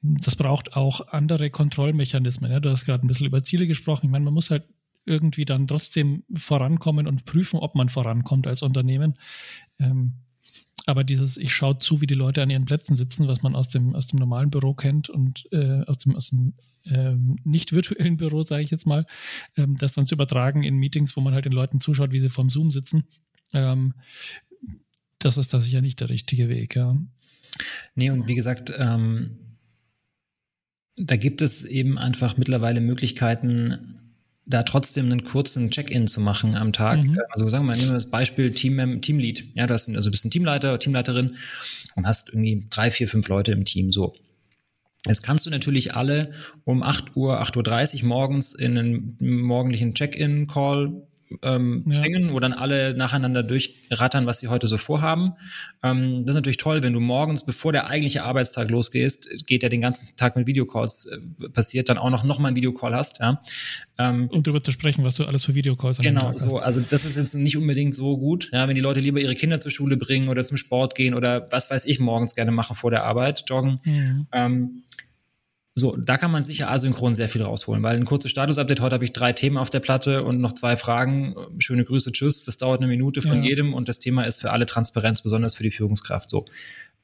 [0.02, 2.50] das braucht auch andere Kontrollmechanismen.
[2.50, 4.06] Ja, du hast gerade ein bisschen über Ziele gesprochen.
[4.06, 4.64] Ich meine, man muss halt
[5.04, 9.14] irgendwie dann trotzdem vorankommen und prüfen, ob man vorankommt als Unternehmen.
[9.78, 10.14] Ähm,
[10.86, 13.68] aber dieses, ich schaue zu, wie die Leute an ihren Plätzen sitzen, was man aus
[13.68, 18.16] dem, aus dem normalen Büro kennt und äh, aus dem, aus dem ähm, nicht virtuellen
[18.16, 19.06] Büro, sage ich jetzt mal,
[19.56, 22.30] ähm, das dann zu übertragen in Meetings, wo man halt den Leuten zuschaut, wie sie
[22.30, 23.04] vorm Zoom sitzen,
[23.52, 23.94] ähm,
[25.18, 26.96] das ist da sicher nicht der richtige Weg, ja.
[27.94, 29.49] Nee, und wie gesagt, ähm,
[30.96, 34.00] da gibt es eben einfach mittlerweile Möglichkeiten,
[34.46, 37.02] da trotzdem einen kurzen Check-in zu machen am Tag.
[37.02, 37.18] Mhm.
[37.30, 39.44] Also sagen wir mal, nehmen wir das Beispiel Team, Teamlead.
[39.54, 41.36] Ja, du hast, also bist ein Teamleiter, Teamleiterin
[41.94, 43.92] und hast irgendwie drei, vier, fünf Leute im Team.
[43.92, 44.14] So.
[45.06, 46.32] Jetzt kannst du natürlich alle
[46.64, 51.06] um 8 Uhr, 8.30 Uhr morgens in einen morgendlichen Check-in-Call
[51.42, 51.92] ähm, ja.
[51.92, 55.34] zwingen, wo dann alle nacheinander durchrattern, was sie heute so vorhaben.
[55.82, 59.68] Ähm, das ist natürlich toll, wenn du morgens, bevor der eigentliche Arbeitstag losgeht, geht ja
[59.68, 63.20] den ganzen Tag mit Videocalls äh, passiert, dann auch noch, noch mal einen Videocall hast.
[63.20, 63.38] Ja.
[63.98, 66.56] Ähm, und darüber zu sprechen, was du alles für Videocalls an Genau, so.
[66.56, 66.62] Hast.
[66.62, 69.60] Also das ist jetzt nicht unbedingt so gut, ja, wenn die Leute lieber ihre Kinder
[69.60, 72.90] zur Schule bringen oder zum Sport gehen oder was weiß ich morgens gerne machen vor
[72.90, 73.80] der Arbeit, joggen.
[73.84, 74.26] Mhm.
[74.32, 74.82] Ähm,
[75.74, 79.04] so, da kann man sicher asynchron sehr viel rausholen, weil ein kurzes Status-Update, heute habe
[79.04, 81.34] ich drei Themen auf der Platte und noch zwei Fragen.
[81.58, 82.44] Schöne Grüße, tschüss.
[82.44, 83.48] Das dauert eine Minute von ja.
[83.48, 86.44] jedem und das Thema ist für alle Transparenz, besonders für die Führungskraft so.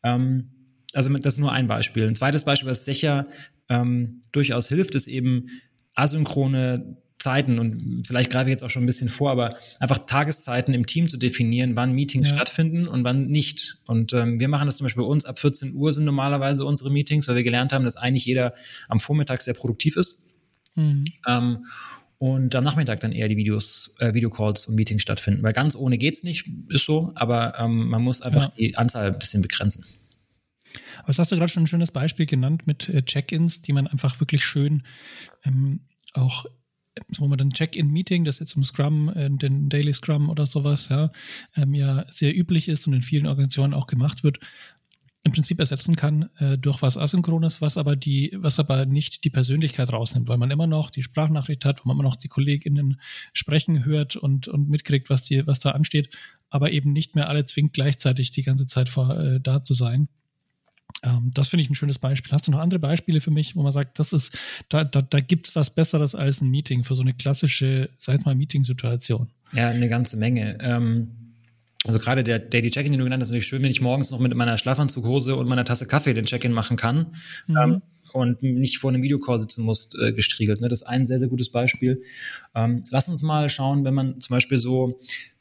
[0.03, 0.51] Ähm,
[0.95, 2.07] also das ist nur ein Beispiel.
[2.07, 3.29] Ein zweites Beispiel, was sicher
[3.69, 5.47] ähm, durchaus hilft, ist eben
[5.95, 10.75] asynchrone Zeiten und vielleicht greife ich jetzt auch schon ein bisschen vor, aber einfach Tageszeiten
[10.75, 12.37] im Team zu definieren, wann Meetings ja.
[12.37, 13.79] stattfinden und wann nicht.
[13.85, 16.89] Und ähm, wir machen das zum Beispiel bei uns ab 14 Uhr sind normalerweise unsere
[16.89, 18.55] Meetings, weil wir gelernt haben, dass eigentlich jeder
[18.89, 20.25] am Vormittag sehr produktiv ist.
[20.77, 21.07] Mhm.
[21.27, 21.67] Ähm,
[22.19, 25.43] und am Nachmittag dann eher die Videos, äh, Videocalls und Meetings stattfinden.
[25.43, 28.53] Weil ganz ohne geht's nicht, ist so, aber ähm, man muss einfach ja.
[28.57, 29.85] die Anzahl ein bisschen begrenzen.
[30.99, 33.89] Aber das hast du gerade schon ein schönes Beispiel genannt mit äh, Check-ins, die man
[33.89, 34.85] einfach wirklich schön
[35.45, 35.81] ähm,
[36.13, 36.47] auch
[37.19, 41.11] wo man dann Check-in-Meeting, das jetzt im Scrum, äh, den Daily Scrum oder sowas, ja,
[41.57, 44.41] ähm, ja sehr üblich ist und in vielen Organisationen auch gemacht wird,
[45.27, 49.31] im Prinzip ersetzen kann äh, durch was Asynchrones, was aber die, was aber nicht die
[49.31, 53.01] Persönlichkeit rausnimmt, weil man immer noch die Sprachnachricht hat, wo man immer noch die KollegInnen
[53.33, 56.11] sprechen hört und, und mitkriegt, was die, was da ansteht,
[56.49, 60.09] aber eben nicht mehr alle zwingt, gleichzeitig die ganze Zeit vor, äh, da zu sein.
[61.03, 62.33] Ähm, das finde ich ein schönes Beispiel.
[62.33, 65.21] Hast du noch andere Beispiele für mich, wo man sagt, das ist, da, da, da
[65.21, 69.29] gibt es was Besseres als ein Meeting für so eine klassische, sag ich mal, Meeting-Situation?
[69.53, 70.59] Ja, eine ganze Menge.
[70.61, 71.09] Ähm
[71.87, 74.11] also gerade der Daily Check-in, den du genannt hast, ist natürlich schön, wenn ich morgens
[74.11, 77.15] noch mit meiner Schlafanzughose und meiner Tasse Kaffee den Check-in machen kann
[77.47, 77.57] mhm.
[77.57, 77.83] ähm,
[78.13, 80.61] und nicht vor einem Videocall sitzen muss, äh, gestriegelt.
[80.61, 80.69] Ne?
[80.69, 82.03] Das ist ein sehr, sehr gutes Beispiel.
[82.55, 84.99] Ähm, lass uns mal schauen, wenn man zum Beispiel so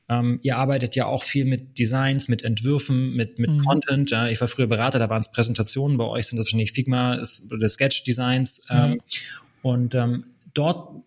[0.08, 3.62] ähm, ihr arbeitet ja auch viel mit Designs, mit Entwürfen, mit, mit mhm.
[3.62, 4.12] Content.
[4.12, 4.28] Ja.
[4.28, 5.98] Ich war früher Berater, da waren es Präsentationen.
[5.98, 8.62] Bei euch sind das wahrscheinlich Figma oder Sketch-Designs.
[8.70, 8.76] Mhm.
[8.76, 9.02] Ähm,
[9.64, 11.04] und ähm, dort,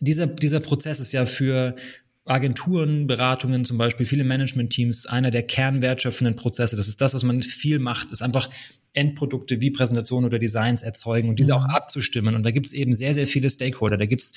[0.00, 1.76] dieser, dieser Prozess ist ja für
[2.24, 6.74] Agenturen, Beratungen zum Beispiel, viele Management-Teams, einer der kernwertschöpfenden Prozesse.
[6.74, 8.48] Das ist das, was man viel macht, ist einfach
[8.94, 11.58] Endprodukte wie Präsentationen oder Designs erzeugen und diese mhm.
[11.58, 12.34] auch abzustimmen.
[12.34, 13.98] Und da gibt es eben sehr, sehr viele Stakeholder.
[13.98, 14.32] Da gibt es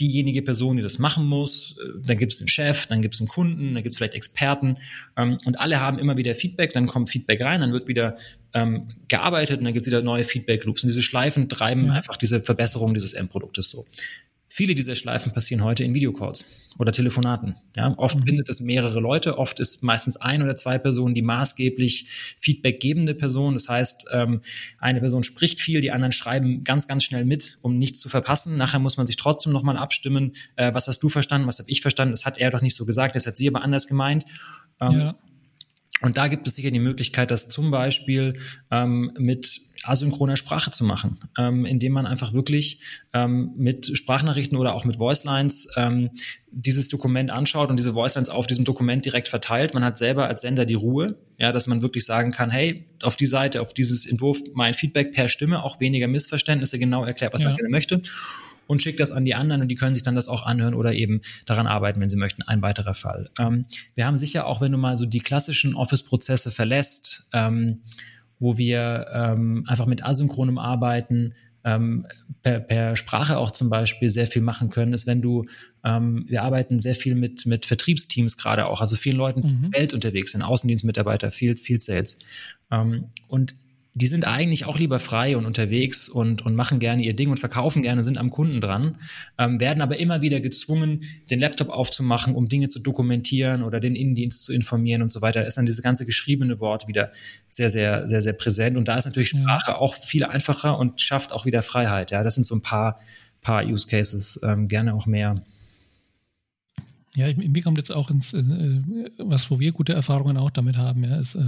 [0.00, 1.76] diejenige Person, die das machen muss.
[2.04, 4.78] Dann gibt es den Chef, dann gibt es einen Kunden, dann gibt es vielleicht Experten
[5.16, 8.16] ähm, und alle haben immer wieder Feedback, dann kommt Feedback rein, dann wird wieder
[8.54, 10.82] ähm, gearbeitet und dann gibt es wieder neue Feedback-Loops.
[10.82, 11.92] Und diese Schleifen treiben ja.
[11.92, 13.86] einfach diese Verbesserung dieses Endproduktes so.
[14.56, 16.46] Viele dieser Schleifen passieren heute in Videocalls
[16.78, 17.56] oder Telefonaten.
[17.74, 18.24] Ja, oft mhm.
[18.24, 23.14] bindet es mehrere Leute, oft ist meistens ein oder zwei Personen die maßgeblich Feedback gebende
[23.14, 23.52] Person.
[23.52, 24.40] Das heißt, ähm,
[24.78, 28.56] eine Person spricht viel, die anderen schreiben ganz, ganz schnell mit, um nichts zu verpassen.
[28.56, 30.32] Nachher muss man sich trotzdem nochmal abstimmen.
[30.56, 31.46] Äh, was hast du verstanden?
[31.46, 32.14] Was habe ich verstanden?
[32.14, 34.24] Das hat er doch nicht so gesagt, das hat sie aber anders gemeint.
[34.80, 35.18] Ähm, ja.
[36.02, 38.38] Und da gibt es sicher die Möglichkeit, das zum Beispiel
[38.70, 42.80] ähm, mit asynchroner Sprache zu machen, ähm, indem man einfach wirklich
[43.14, 46.10] ähm, mit Sprachnachrichten oder auch mit Voicelines ähm,
[46.50, 49.72] dieses Dokument anschaut und diese Voicelines auf diesem Dokument direkt verteilt.
[49.72, 53.16] Man hat selber als Sender die Ruhe, ja, dass man wirklich sagen kann, hey, auf
[53.16, 57.40] die Seite, auf dieses Entwurf mein Feedback per Stimme, auch weniger Missverständnisse, genau erklärt, was
[57.40, 57.48] ja.
[57.48, 58.02] man gerne möchte
[58.66, 60.92] und schickt das an die anderen und die können sich dann das auch anhören oder
[60.92, 62.42] eben daran arbeiten, wenn sie möchten.
[62.42, 63.30] Ein weiterer Fall.
[63.38, 67.82] Ähm, wir haben sicher auch, wenn du mal so die klassischen Office-Prozesse verlässt, ähm,
[68.38, 71.34] wo wir ähm, einfach mit asynchronem Arbeiten
[71.66, 72.06] ähm,
[72.42, 75.46] per, per Sprache auch zum Beispiel sehr viel machen können, ist, wenn du,
[75.84, 79.72] ähm, wir arbeiten sehr viel mit, mit Vertriebsteams gerade auch, also vielen Leuten mhm.
[79.72, 82.18] Welt unterwegs sind, Außendienstmitarbeiter, Field, Field Sales.
[82.70, 83.54] Ähm, und
[83.96, 87.40] die sind eigentlich auch lieber frei und unterwegs und, und machen gerne ihr Ding und
[87.40, 88.96] verkaufen gerne, sind am Kunden dran,
[89.38, 93.96] ähm, werden aber immer wieder gezwungen, den Laptop aufzumachen, um Dinge zu dokumentieren oder den
[93.96, 95.40] Innendienst zu informieren und so weiter.
[95.40, 97.10] Da ist dann dieses ganze geschriebene Wort wieder
[97.48, 98.76] sehr, sehr, sehr, sehr präsent.
[98.76, 102.10] Und da ist natürlich Sprache auch viel einfacher und schafft auch wieder Freiheit.
[102.10, 103.00] Ja, das sind so ein paar,
[103.40, 105.42] paar Use Cases, ähm, gerne auch mehr.
[107.14, 108.42] Ja, mir kommt jetzt auch ins, äh,
[109.16, 111.40] was, wo wir gute Erfahrungen auch damit haben, ja, ist, äh,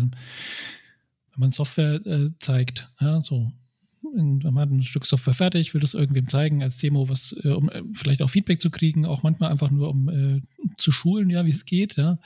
[1.39, 3.53] wenn man Software äh, zeigt, ja, so
[4.17, 7.51] in, man hat ein Stück Software fertig, will das irgendwem zeigen als Demo, was, äh,
[7.51, 10.41] um äh, vielleicht auch Feedback zu kriegen, auch manchmal einfach nur um äh,
[10.79, 12.19] zu schulen, ja, wie es geht, ja.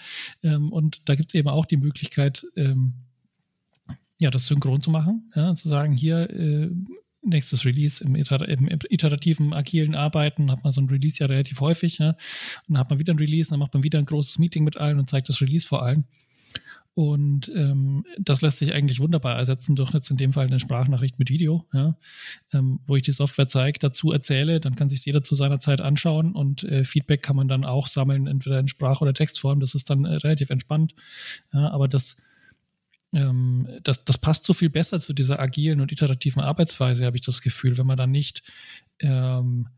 [0.42, 2.94] Ähm, und da gibt es eben auch die Möglichkeit, ähm,
[4.18, 6.70] ja, das synchron zu machen, ja, zu sagen, hier äh,
[7.22, 11.60] nächstes Release im, Iter im, iterativen, agilen Arbeiten hat man so ein Release ja relativ
[11.60, 12.10] häufig, ja.
[12.10, 12.16] Und
[12.68, 14.98] dann hat man wieder ein Release, dann macht man wieder ein großes Meeting mit allen
[14.98, 16.06] und zeigt das Release vor allen.
[16.94, 21.18] Und ähm, das lässt sich eigentlich wunderbar ersetzen durch jetzt in dem Fall eine Sprachnachricht
[21.18, 21.96] mit Video, ja,
[22.52, 25.80] ähm, wo ich die Software zeige, dazu erzähle, dann kann sich jeder zu seiner Zeit
[25.80, 29.60] anschauen und äh, Feedback kann man dann auch sammeln, entweder in Sprach- oder Textform.
[29.60, 30.94] Das ist dann äh, relativ entspannt.
[31.54, 32.16] Ja, aber das,
[33.14, 37.22] ähm, das, das passt so viel besser zu dieser agilen und iterativen Arbeitsweise, habe ich
[37.22, 38.42] das Gefühl, wenn man dann nicht
[38.98, 39.68] ähm,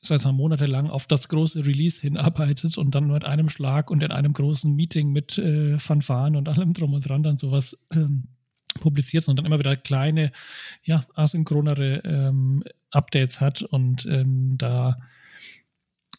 [0.00, 4.32] seit monatelang auf das große Release hinarbeitet und dann mit einem Schlag und in einem
[4.32, 8.24] großen Meeting mit äh, Fanfaren und allem drum und dran dann sowas ähm,
[8.80, 10.32] publiziert, sondern immer wieder kleine,
[10.84, 14.96] ja, asynchronere ähm, Updates hat und ähm, da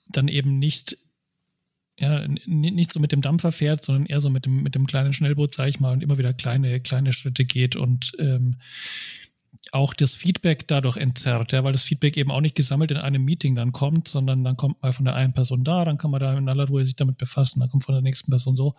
[0.07, 0.97] dann eben nicht
[1.99, 5.11] ja, nicht so mit dem Dampfer fährt, sondern eher so mit dem, mit dem kleinen
[5.11, 8.55] Schnellboot, sag ich mal, und immer wieder kleine, kleine Schritte geht und ähm,
[9.71, 13.23] auch das Feedback dadurch entzerrt, ja, weil das Feedback eben auch nicht gesammelt in einem
[13.23, 16.19] Meeting dann kommt, sondern dann kommt mal von der einen Person da, dann kann man
[16.19, 18.75] da in aller Ruhe sich damit befassen, dann kommt von der nächsten Person so.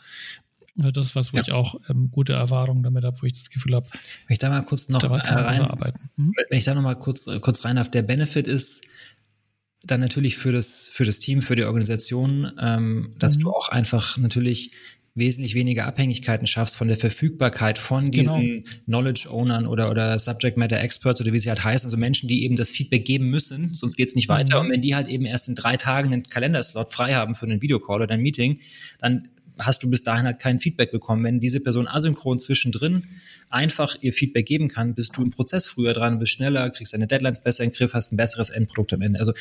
[0.77, 1.43] Das ist was, wo ja.
[1.43, 3.87] ich auch ähm, gute Erfahrungen damit habe, wo ich das Gefühl habe.
[4.27, 6.11] Wenn ich da mal kurz noch rein, arbeiten.
[6.17, 6.33] Hm?
[6.49, 8.85] wenn ich da noch mal kurz, kurz rein darf, der Benefit ist
[9.83, 13.41] dann natürlich für das, für das Team, für die Organisation, ähm, dass mhm.
[13.41, 14.73] du auch einfach natürlich
[15.21, 18.41] wesentlich weniger Abhängigkeiten schaffst von der Verfügbarkeit von genau.
[18.41, 22.29] diesen Knowledge Ownern oder, oder Subject Matter Experts oder wie sie halt heißen, also Menschen,
[22.29, 24.59] die eben das Feedback geben müssen, sonst geht's nicht weiter.
[24.59, 24.67] Mhm.
[24.67, 27.63] Und wenn die halt eben erst in drei Tagen einen Kalenderslot frei haben für einen
[27.63, 28.59] Videocall oder ein Meeting,
[28.99, 29.29] dann
[29.65, 31.25] hast du bis dahin halt kein Feedback bekommen.
[31.25, 33.05] Wenn diese Person asynchron zwischendrin
[33.49, 37.07] einfach ihr Feedback geben kann, bist du im Prozess früher dran, bist schneller, kriegst deine
[37.07, 39.19] Deadlines besser in den Griff, hast ein besseres Endprodukt am Ende.
[39.19, 39.33] Also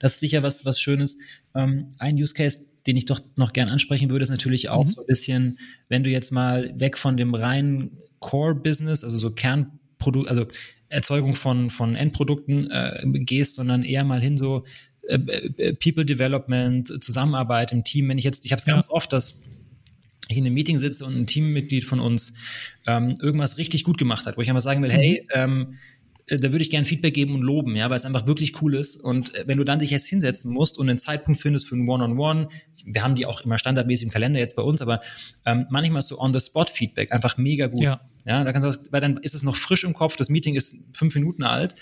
[0.00, 1.16] das ist sicher was, was Schönes.
[1.54, 4.88] Ähm, ein Use Case, den ich doch noch gern ansprechen würde, ist natürlich auch mhm.
[4.88, 10.28] so ein bisschen, wenn du jetzt mal weg von dem reinen Core-Business, also so Kernprodukt,
[10.28, 10.46] also
[10.88, 14.64] Erzeugung von, von Endprodukten äh, gehst, sondern eher mal hin so
[15.08, 18.08] äh, äh People Development, Zusammenarbeit im Team.
[18.08, 18.74] Wenn ich jetzt, ich habe es ja.
[18.74, 19.42] ganz oft, dass
[20.28, 22.34] ich in einem Meeting sitze und ein Teammitglied von uns
[22.86, 24.94] ähm, irgendwas richtig gut gemacht hat, wo ich einfach sagen will, mhm.
[24.94, 25.76] hey, ähm, äh,
[26.28, 28.96] da würde ich gerne Feedback geben und loben, ja, weil es einfach wirklich cool ist.
[28.96, 31.88] Und äh, wenn du dann dich jetzt hinsetzen musst und einen Zeitpunkt findest für ein
[31.88, 32.48] One-on-One, -on -One,
[32.84, 35.00] wir haben die auch immer standardmäßig im Kalender jetzt bei uns, aber
[35.44, 37.82] ähm, manchmal ist so On-the-Spot-Feedback einfach mega gut.
[37.82, 38.00] Ja.
[38.28, 40.74] Ja, da kannst du, weil dann ist es noch frisch im Kopf, das Meeting ist
[40.92, 41.76] fünf Minuten alt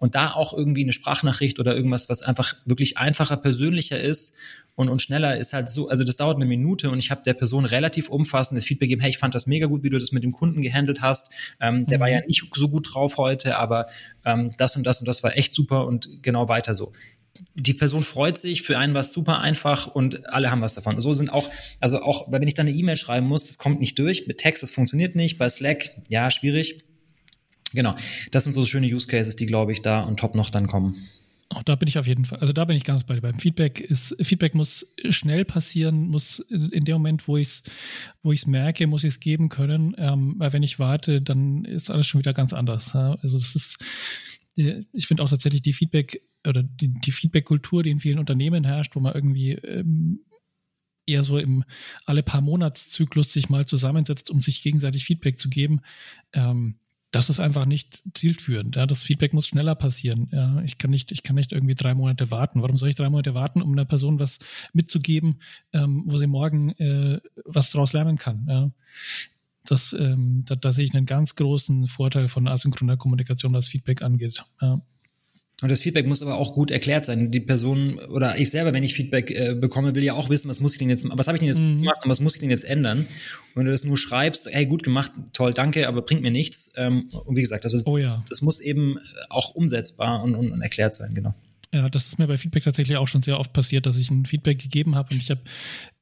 [0.00, 4.32] und da auch irgendwie eine Sprachnachricht oder irgendwas, was einfach wirklich einfacher, persönlicher ist
[4.74, 7.34] und, und schneller ist halt so, also das dauert eine Minute und ich habe der
[7.34, 10.22] Person relativ umfassendes Feedback gegeben, hey, ich fand das mega gut, wie du das mit
[10.22, 11.30] dem Kunden gehandelt hast.
[11.60, 12.02] Ähm, der mhm.
[12.02, 13.86] war ja nicht so gut drauf heute, aber
[14.24, 16.92] ähm, das und das und das war echt super und genau weiter so
[17.54, 21.00] die Person freut sich, für einen war es super einfach und alle haben was davon.
[21.00, 21.48] So sind auch,
[21.80, 24.38] also auch, weil wenn ich dann eine E-Mail schreiben muss, das kommt nicht durch, mit
[24.38, 26.84] Text, das funktioniert nicht, bei Slack, ja, schwierig.
[27.72, 27.94] Genau,
[28.30, 30.96] das sind so schöne Use Cases, die, glaube ich, da und top noch dann kommen.
[31.54, 33.20] Auch da bin ich auf jeden Fall, also da bin ich ganz bei dir.
[33.20, 37.62] Beim Feedback ist, Feedback muss schnell passieren, muss in dem Moment, wo ich es
[38.22, 39.94] wo ich's merke, muss ich es geben können.
[39.98, 42.92] Ähm, weil wenn ich warte, dann ist alles schon wieder ganz anders.
[42.94, 43.16] Ja?
[43.22, 43.78] Also das ist,
[44.54, 48.96] ich finde auch tatsächlich die Feedback oder die, die Feedback-Kultur, die in vielen Unternehmen herrscht,
[48.96, 50.20] wo man irgendwie ähm,
[51.06, 51.64] eher so im
[52.06, 55.80] alle paar Monatszyklus sich mal zusammensetzt, um sich gegenseitig Feedback zu geben.
[56.32, 56.76] Ähm,
[57.12, 58.76] das ist einfach nicht zielführend.
[58.76, 60.28] Ja, das Feedback muss schneller passieren.
[60.32, 62.62] Ja, ich kann nicht, ich kann nicht irgendwie drei Monate warten.
[62.62, 64.38] Warum soll ich drei Monate warten, um einer Person was
[64.72, 65.38] mitzugeben,
[65.74, 68.46] ähm, wo sie morgen äh, was daraus lernen kann?
[68.48, 68.70] Ja,
[69.66, 74.02] das, ähm, da, da sehe ich einen ganz großen Vorteil von asynchroner Kommunikation, was Feedback
[74.02, 74.42] angeht.
[74.60, 74.80] Ja.
[75.62, 77.30] Und das Feedback muss aber auch gut erklärt sein.
[77.30, 80.60] Die Person oder ich selber, wenn ich Feedback äh, bekomme, will ja auch wissen, was
[80.60, 81.80] muss ich denn jetzt, was habe ich denn jetzt mhm.
[81.80, 82.98] gemacht und was muss ich denn jetzt ändern?
[82.98, 83.06] Und
[83.54, 86.72] wenn du das nur schreibst, hey, gut gemacht, toll, danke, aber bringt mir nichts.
[86.76, 88.24] Ähm, und wie gesagt, also oh ja.
[88.28, 88.98] das muss eben
[89.28, 91.34] auch umsetzbar und, und, und erklärt sein, genau.
[91.74, 94.26] Ja, das ist mir bei Feedback tatsächlich auch schon sehr oft passiert, dass ich ein
[94.26, 95.40] Feedback gegeben habe und ich habe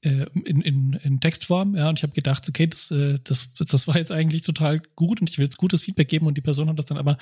[0.00, 3.86] äh, in, in, in Textform, ja, und ich habe gedacht, okay, das, äh, das, das
[3.86, 6.68] war jetzt eigentlich total gut und ich will jetzt gutes Feedback geben und die Person
[6.68, 7.18] hat das dann aber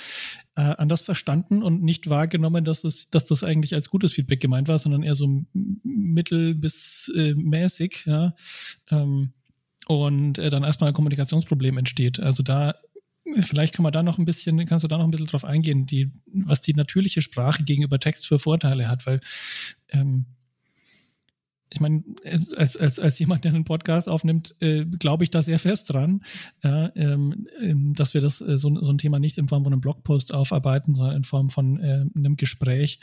[0.56, 4.68] äh, anders verstanden und nicht wahrgenommen, dass, es, dass das eigentlich als gutes Feedback gemeint
[4.68, 8.34] war, sondern eher so mittel bis äh, mäßig, ja.
[8.90, 9.34] Ähm,
[9.88, 12.20] und äh, dann erstmal ein Kommunikationsproblem entsteht.
[12.20, 12.74] Also da
[13.40, 15.84] vielleicht kann man da noch ein bisschen, kannst du da noch ein bisschen drauf eingehen,
[15.84, 19.20] die, was die natürliche Sprache gegenüber Text für Vorteile hat, weil
[19.90, 20.26] ähm,
[21.70, 25.58] ich meine, als, als, als jemand, der einen Podcast aufnimmt, äh, glaube ich da sehr
[25.58, 26.24] fest dran,
[26.62, 29.80] äh, ähm, dass wir das äh, so, so ein Thema nicht in Form von einem
[29.82, 33.00] Blogpost aufarbeiten, sondern in Form von äh, einem Gespräch.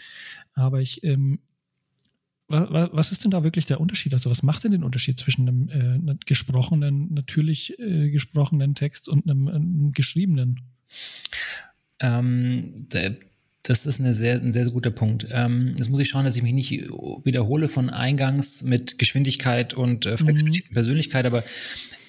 [0.53, 1.39] Aber ich ähm,
[2.47, 4.13] was, was ist denn da wirklich der Unterschied?
[4.13, 9.29] Also was macht denn den Unterschied zwischen einem äh, gesprochenen, natürlich äh, gesprochenen Text und
[9.29, 10.61] einem, einem geschriebenen?
[11.99, 13.15] Ähm, der,
[13.63, 15.25] das ist eine sehr, ein sehr, sehr guter Punkt.
[15.31, 20.05] Ähm, jetzt muss ich schauen, dass ich mich nicht wiederhole von eingangs mit Geschwindigkeit und
[20.05, 20.69] äh, Flexibilität mhm.
[20.69, 21.43] und Persönlichkeit, aber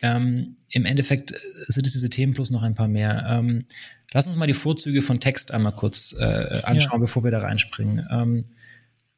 [0.03, 1.33] ähm, im Endeffekt
[1.68, 3.25] sind es diese Themen plus noch ein paar mehr.
[3.29, 3.64] Ähm,
[4.12, 7.05] lass uns mal die Vorzüge von Text einmal kurz äh, anschauen, ja.
[7.07, 8.07] bevor wir da reinspringen.
[8.11, 8.44] Ähm,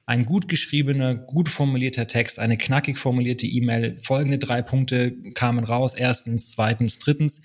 [0.08, 5.92] ein gut geschriebener, gut formulierter Text, eine knackig formulierte E-Mail, folgende drei Punkte kamen raus,
[5.92, 7.42] erstens, zweitens, drittens,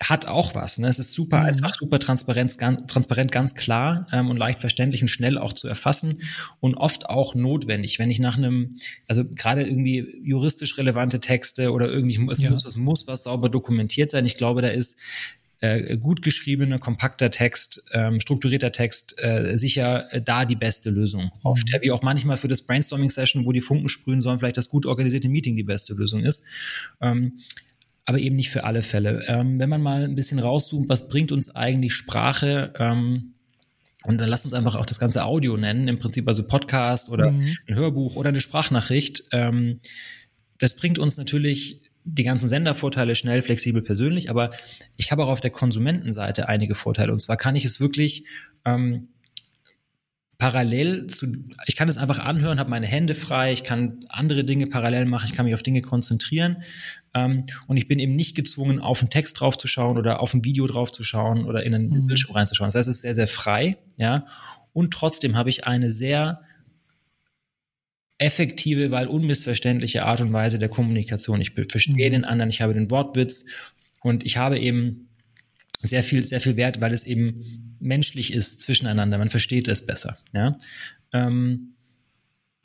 [0.00, 0.78] hat auch was.
[0.78, 0.86] Ne?
[0.86, 1.46] Es ist super mhm.
[1.46, 5.66] einfach, super transparent, ganz, transparent, ganz klar ähm, und leicht verständlich und schnell auch zu
[5.66, 6.22] erfassen
[6.60, 7.98] und oft auch notwendig.
[7.98, 8.76] Wenn ich nach einem,
[9.08, 12.50] also gerade irgendwie juristisch relevante Texte oder irgendwie, es, ja.
[12.50, 14.26] muss, es muss was sauber dokumentiert sein.
[14.26, 14.96] Ich glaube, da ist
[15.62, 21.26] äh, gut geschriebener, kompakter Text, ähm, strukturierter Text äh, sicher äh, da die beste Lösung.
[21.26, 21.30] Mhm.
[21.44, 24.68] Oft, ja, wie auch manchmal für das Brainstorming-Session, wo die Funken sprühen sollen, vielleicht das
[24.68, 26.42] gut organisierte Meeting die beste Lösung ist.
[27.00, 27.38] Ähm,
[28.04, 29.24] aber eben nicht für alle Fälle.
[29.28, 32.72] Ähm, wenn man mal ein bisschen rauszoomt, was bringt uns eigentlich Sprache?
[32.80, 33.34] Ähm,
[34.02, 37.30] und dann lasst uns einfach auch das ganze Audio nennen, im Prinzip also Podcast oder
[37.30, 37.56] mhm.
[37.68, 39.22] ein Hörbuch oder eine Sprachnachricht.
[39.30, 39.78] Ähm,
[40.58, 44.50] das bringt uns natürlich die ganzen Sendervorteile schnell, flexibel, persönlich, aber
[44.96, 47.12] ich habe auch auf der Konsumentenseite einige Vorteile.
[47.12, 48.26] Und zwar kann ich es wirklich
[48.64, 49.08] ähm,
[50.42, 51.26] parallel zu,
[51.66, 55.26] ich kann es einfach anhören, habe meine Hände frei, ich kann andere Dinge parallel machen,
[55.26, 56.64] ich kann mich auf Dinge konzentrieren
[57.14, 60.66] ähm, und ich bin eben nicht gezwungen, auf einen Text draufzuschauen oder auf ein Video
[60.66, 62.06] draufzuschauen oder in einen mhm.
[62.08, 62.68] Bildschirm reinzuschauen.
[62.68, 64.26] Das heißt, es ist sehr, sehr frei, ja.
[64.72, 66.40] Und trotzdem habe ich eine sehr
[68.22, 71.40] effektive, weil unmissverständliche Art und Weise der Kommunikation.
[71.40, 72.12] Ich verstehe mhm.
[72.12, 73.44] den anderen, ich habe den Wortwitz
[74.00, 75.08] und ich habe eben
[75.80, 79.18] sehr viel, sehr viel Wert, weil es eben menschlich ist zwischeneinander.
[79.18, 80.18] Man versteht es besser.
[80.32, 80.60] Ja.
[81.12, 81.74] Ähm,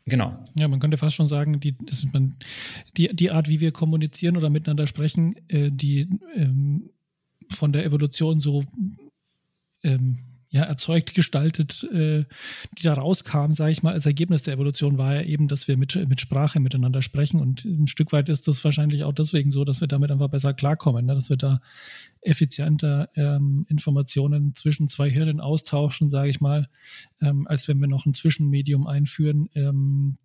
[0.06, 0.46] genau.
[0.56, 1.76] Ja, man könnte fast schon sagen, die,
[2.14, 2.36] man,
[2.96, 6.92] die, die Art, wie wir kommunizieren oder miteinander sprechen, äh, die ähm,
[7.56, 8.64] von der Evolution so
[9.84, 12.24] ähm, ja, erzeugt, gestaltet, äh,
[12.78, 15.76] die da rauskam, sage ich mal, als Ergebnis der Evolution war ja eben, dass wir
[15.76, 17.42] mit, mit Sprache miteinander sprechen.
[17.42, 20.54] Und ein Stück weit ist das wahrscheinlich auch deswegen so, dass wir damit einfach besser
[20.54, 21.16] klarkommen, ne?
[21.16, 21.60] dass wir da
[22.22, 26.70] effizienter ähm, Informationen zwischen zwei Hirnen austauschen, sage ich mal,
[27.22, 30.16] ähm, als wenn wir noch ein Zwischenmedium einführen, ähm,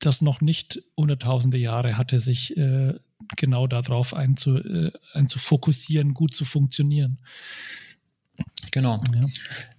[0.00, 2.94] das noch nicht hunderttausende Jahre hatte, sich äh,
[3.36, 7.18] genau darauf einzu, äh, einzufokussieren, gut zu funktionieren.
[8.70, 9.00] Genau.
[9.14, 9.26] Ja.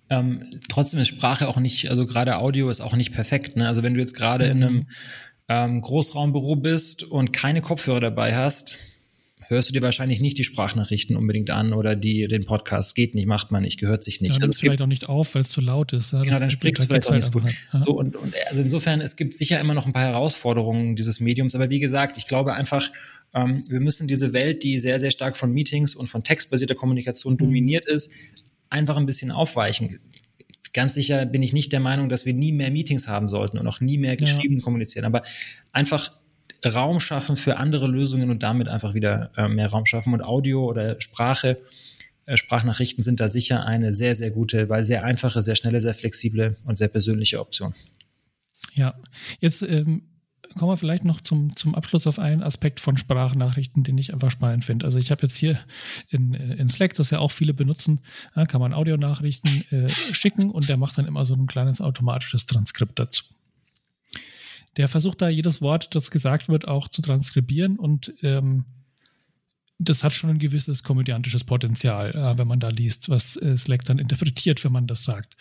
[0.10, 3.58] Ähm, trotzdem ist Sprache auch nicht, also gerade Audio ist auch nicht perfekt.
[3.58, 3.68] Ne?
[3.68, 4.52] Also wenn du jetzt gerade mhm.
[4.52, 4.88] in einem
[5.48, 8.78] ähm, Großraumbüro bist und keine Kopfhörer dabei hast,
[9.48, 12.96] hörst du dir wahrscheinlich nicht die Sprachnachrichten unbedingt an oder die, den Podcast.
[12.96, 14.36] Geht nicht, macht man nicht, gehört sich nicht.
[14.36, 16.12] Ja, also es vielleicht auch nicht auf, weil es zu laut ist.
[16.14, 17.44] Ja, genau, dann sprichst du vielleicht auch nicht so gut.
[17.74, 17.82] Ja.
[17.82, 21.56] So, und, und also insofern, es gibt sicher immer noch ein paar Herausforderungen dieses Mediums,
[21.56, 22.90] aber wie gesagt, ich glaube einfach,
[23.34, 27.34] ähm, wir müssen diese Welt, die sehr, sehr stark von Meetings und von textbasierter Kommunikation
[27.34, 27.38] mhm.
[27.38, 28.12] dominiert ist,
[28.70, 30.00] einfach ein bisschen aufweichen.
[30.74, 33.68] Ganz sicher bin ich nicht der Meinung, dass wir nie mehr Meetings haben sollten und
[33.68, 34.62] auch nie mehr geschrieben ja.
[34.62, 35.22] kommunizieren, aber
[35.72, 36.12] einfach
[36.66, 40.14] Raum schaffen für andere Lösungen und damit einfach wieder äh, mehr Raum schaffen.
[40.14, 41.60] Und Audio oder Sprache,
[42.26, 45.94] äh, Sprachnachrichten sind da sicher eine sehr, sehr gute, weil sehr einfache, sehr schnelle, sehr
[45.94, 47.74] flexible und sehr persönliche Option.
[48.74, 48.96] Ja,
[49.42, 50.04] jetzt ähm,
[50.56, 54.32] kommen wir vielleicht noch zum, zum Abschluss auf einen Aspekt von Sprachnachrichten, den ich einfach
[54.32, 54.86] spannend finde.
[54.86, 55.60] Also ich habe jetzt hier
[56.10, 58.02] in, in Slack, das ja auch viele benutzen,
[58.36, 62.46] ja, kann man Audionachrichten äh, schicken und der macht dann immer so ein kleines automatisches
[62.46, 63.24] Transkript dazu.
[64.78, 68.66] Der versucht da jedes Wort, das gesagt wird, auch zu transkribieren und ähm,
[69.80, 73.84] das hat schon ein gewisses komödiantisches Potenzial, äh, wenn man da liest, was äh, Slack
[73.86, 75.36] dann interpretiert, wenn man das sagt.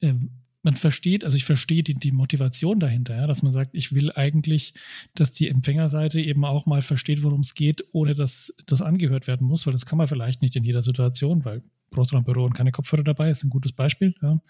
[0.00, 0.30] Ähm,
[0.64, 4.10] man versteht, also ich verstehe die, die Motivation dahinter, ja, dass man sagt, ich will
[4.14, 4.74] eigentlich,
[5.14, 9.46] dass die Empfängerseite eben auch mal versteht, worum es geht, ohne dass das angehört werden
[9.46, 13.04] muss, weil das kann man vielleicht nicht in jeder Situation, weil Großraumbüro und keine Kopfhörer
[13.04, 14.14] dabei ist ein gutes Beispiel.
[14.22, 14.40] Ja.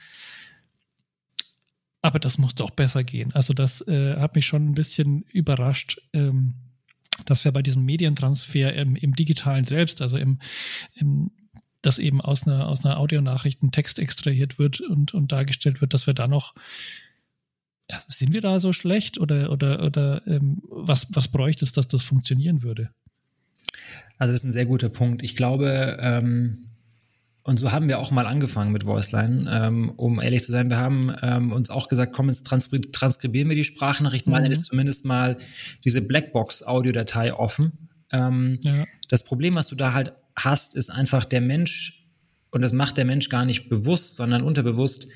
[2.01, 3.33] Aber das muss doch besser gehen.
[3.35, 6.01] Also das äh, hat mich schon ein bisschen überrascht.
[6.13, 6.55] Ähm,
[7.27, 10.41] dass wir bei diesem Medientransfer im, im digitalen selbst, also im,
[10.95, 11.31] im
[11.87, 15.95] dass eben aus einer, aus einer Audionachricht ein Text extrahiert wird und, und dargestellt wird,
[15.95, 16.55] dass wir da noch,
[18.07, 22.03] sind wir da so schlecht oder, oder, oder ähm, was, was bräuchte es, dass das
[22.03, 22.91] funktionieren würde?
[24.19, 25.23] Also das ist ein sehr guter Punkt.
[25.23, 26.71] Ich glaube, ähm,
[27.43, 30.71] und so haben wir auch mal angefangen mit Voiceline, ähm, um ehrlich zu sein.
[30.71, 34.45] Wir haben ähm, uns auch gesagt, komm, jetzt transkri transkribieren wir die Sprachnachricht mal, mhm.
[34.45, 35.37] dann ist zumindest mal
[35.85, 37.91] diese Blackbox-Audiodatei offen.
[38.11, 38.87] Ähm, ja.
[39.11, 42.07] Das Problem, was du da halt hast, ist einfach der Mensch,
[42.51, 45.09] und das macht der Mensch gar nicht bewusst, sondern unterbewusst,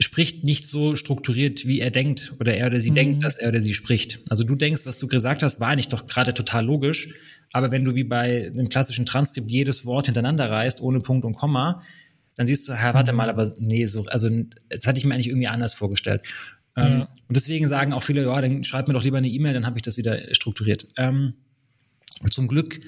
[0.00, 2.94] spricht nicht so strukturiert, wie er denkt oder er oder sie mhm.
[2.96, 4.20] denkt, dass er oder sie spricht.
[4.28, 7.14] Also du denkst, was du gesagt hast, war eigentlich doch gerade total logisch,
[7.52, 11.34] aber wenn du wie bei einem klassischen Transkript jedes Wort hintereinander reißt, ohne Punkt und
[11.34, 11.82] Komma,
[12.34, 13.18] dann siehst du, Herr, warte mhm.
[13.18, 14.28] mal, aber nee, so, also
[14.68, 16.22] das hatte ich mir eigentlich irgendwie anders vorgestellt.
[16.76, 16.86] Ja.
[16.86, 19.66] Ähm, und deswegen sagen auch viele, ja, dann schreib mir doch lieber eine E-Mail, dann
[19.66, 20.88] habe ich das wieder strukturiert.
[20.96, 21.34] Ähm,
[22.30, 22.80] zum Glück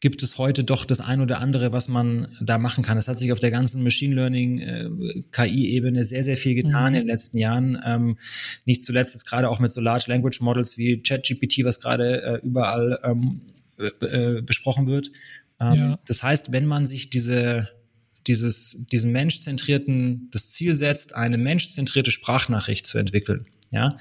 [0.00, 2.98] gibt es heute doch das ein oder andere, was man da machen kann.
[2.98, 4.90] Es hat sich auf der ganzen Machine Learning äh,
[5.32, 6.96] KI-Ebene sehr, sehr viel getan mhm.
[6.98, 7.80] in den letzten Jahren.
[7.84, 8.18] Ähm,
[8.64, 12.46] nicht zuletzt jetzt gerade auch mit so Large Language Models wie ChatGPT, was gerade äh,
[12.46, 13.42] überall ähm,
[13.78, 15.10] äh, besprochen wird.
[15.60, 15.98] Ähm, ja.
[16.06, 17.68] Das heißt, wenn man sich diese
[18.26, 23.96] dieses, diesen menschzentrierten, das Ziel setzt, eine menschzentrierte Sprachnachricht zu entwickeln, ja,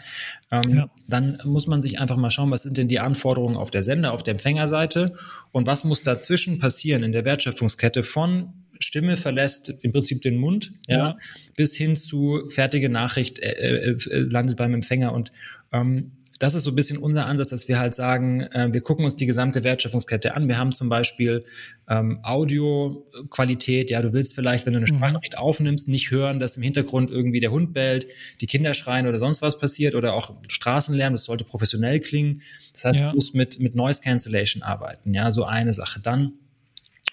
[0.51, 3.71] ähm, ja, dann muss man sich einfach mal schauen, was sind denn die Anforderungen auf
[3.71, 5.15] der Sender, auf der Empfängerseite
[5.51, 10.73] und was muss dazwischen passieren in der Wertschöpfungskette von Stimme verlässt im Prinzip den Mund,
[10.87, 11.17] ja, ja.
[11.55, 15.31] bis hin zu fertige Nachricht äh, äh, äh landet beim Empfänger und
[15.71, 19.05] ähm, das ist so ein bisschen unser Ansatz, dass wir halt sagen, äh, wir gucken
[19.05, 20.47] uns die gesamte Wertschöpfungskette an.
[20.47, 21.45] Wir haben zum Beispiel
[21.87, 23.89] ähm, Audioqualität.
[23.89, 24.97] Ja, du willst vielleicht, wenn du eine mhm.
[24.97, 28.07] Sprachnachricht aufnimmst, nicht hören, dass im Hintergrund irgendwie der Hund bellt,
[28.41, 31.13] die Kinder schreien oder sonst was passiert oder auch Straßenlärm.
[31.13, 32.41] Das sollte professionell klingen.
[32.73, 33.09] Das heißt, ja.
[33.11, 35.13] du musst mit, mit Noise Cancellation arbeiten.
[35.13, 36.01] Ja, so eine Sache.
[36.01, 36.33] Dann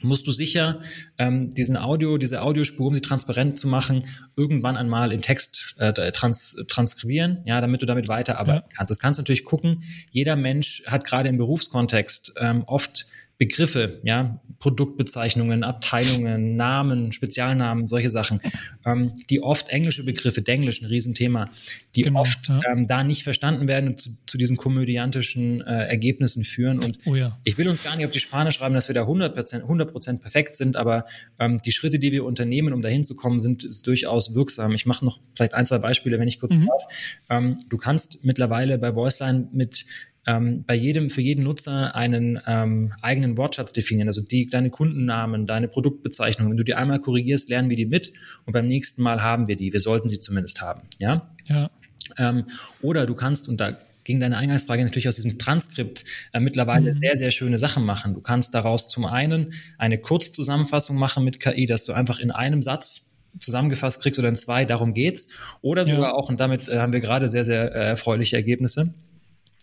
[0.01, 0.81] musst du sicher
[1.19, 5.93] ähm, diesen Audio, diese Audiospur, um sie transparent zu machen, irgendwann einmal in Text äh,
[6.13, 8.77] trans transkribieren, ja, damit du damit weiterarbeiten ja.
[8.77, 8.91] kannst.
[8.91, 9.85] Das kannst du natürlich gucken.
[10.11, 13.07] Jeder Mensch hat gerade im Berufskontext ähm, oft
[13.43, 18.41] Begriffe, ja, Produktbezeichnungen, Abteilungen, Namen, Spezialnamen, solche Sachen,
[18.87, 21.49] ähm, die oft englische Begriffe, Denglisch ein Riesenthema,
[21.97, 22.61] die genau, oft ja.
[22.71, 26.79] ähm, da nicht verstanden werden und zu, zu diesen komödiantischen äh, Ergebnissen führen.
[26.79, 27.37] Und oh ja.
[27.43, 30.55] ich will uns gar nicht auf die Fahne schreiben, dass wir da 100%, 100 perfekt
[30.55, 31.07] sind, aber
[31.41, 34.71] ähm, die Schritte, die wir unternehmen, um dahin zu kommen, sind durchaus wirksam.
[34.71, 36.67] Ich mache noch vielleicht ein, zwei Beispiele, wenn ich kurz mhm.
[36.67, 36.85] darf.
[37.29, 39.87] Ähm, du kannst mittlerweile bei Voiceline mit
[40.27, 44.09] ähm, bei jedem, für jeden Nutzer einen ähm, eigenen Wortschatz definieren.
[44.09, 46.53] Also die, deine Kundennamen, deine Produktbezeichnungen.
[46.53, 48.13] Wenn du die einmal korrigierst, lernen wir die mit
[48.47, 49.73] und beim nächsten Mal haben wir die.
[49.73, 50.83] Wir sollten sie zumindest haben.
[50.99, 51.31] Ja.
[51.47, 51.71] Ja.
[52.19, 52.45] Ähm,
[52.81, 56.99] oder du kannst, und da ging deine Eingangsfrage natürlich aus diesem Transkript äh, mittlerweile mhm.
[56.99, 58.15] sehr, sehr schöne Sachen machen.
[58.15, 62.63] Du kannst daraus zum einen eine Kurzzusammenfassung machen mit KI, dass du einfach in einem
[62.63, 63.09] Satz
[63.41, 65.29] zusammengefasst kriegst oder in zwei, darum geht's.
[65.63, 66.13] Oder sogar ja.
[66.13, 68.93] auch, und damit äh, haben wir gerade sehr, sehr äh, erfreuliche Ergebnisse,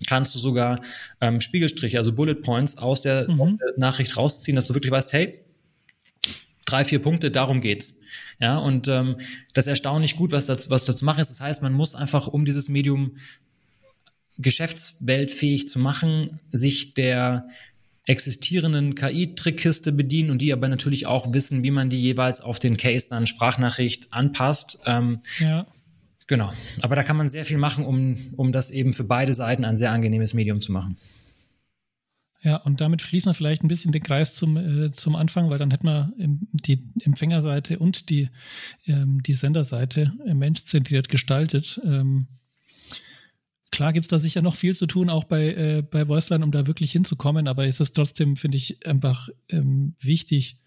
[0.07, 0.81] kannst du sogar
[1.21, 3.41] ähm, Spiegelstriche, also Bullet Points aus der, mhm.
[3.41, 5.39] aus der Nachricht rausziehen, dass du wirklich weißt, hey,
[6.65, 7.95] drei, vier Punkte, darum geht's.
[8.39, 9.17] Ja, und ähm,
[9.53, 11.29] das ist erstaunlich gut, was dazu, was dazu machen ist.
[11.29, 13.17] Das heißt, man muss einfach, um dieses Medium
[14.37, 17.49] geschäftsweltfähig zu machen, sich der
[18.05, 22.77] existierenden KI-Trickkiste bedienen und die aber natürlich auch wissen, wie man die jeweils auf den
[22.77, 24.79] Case dann Sprachnachricht anpasst.
[24.85, 25.67] Ähm, ja.
[26.29, 26.53] Genau.
[26.83, 29.77] Aber da kann man sehr viel machen, um, um das eben für beide Seiten ein
[29.77, 30.95] sehr angenehmes Medium zu machen.
[32.43, 35.57] Ja, und damit schließen wir vielleicht ein bisschen den Kreis zum, äh, zum Anfang, weil
[35.57, 38.29] dann hätten wir die Empfängerseite und die,
[38.85, 41.81] ähm, die Senderseite äh, menschzentriert gestaltet.
[41.83, 42.27] Ähm,
[43.71, 46.51] klar gibt es da sicher noch viel zu tun, auch bei, äh, bei Voiceline, um
[46.51, 50.57] da wirklich hinzukommen, aber es ist trotzdem, finde ich, einfach ähm, wichtig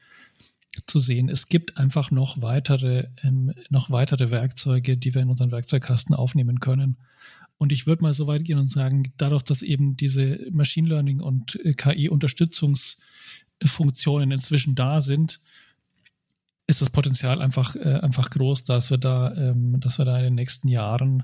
[0.87, 1.29] zu sehen.
[1.29, 6.61] Es gibt einfach noch weitere, ähm, noch weitere Werkzeuge, die wir in unseren Werkzeugkasten aufnehmen
[6.61, 6.97] können.
[7.59, 11.21] Und ich würde mal so weit gehen und sagen, dadurch, dass eben diese Machine Learning
[11.21, 15.39] und äh, KI-Unterstützungsfunktionen inzwischen da sind,
[16.67, 20.25] ist das Potenzial einfach, äh, einfach groß, dass wir da, ähm, dass wir da in
[20.25, 21.23] den nächsten Jahren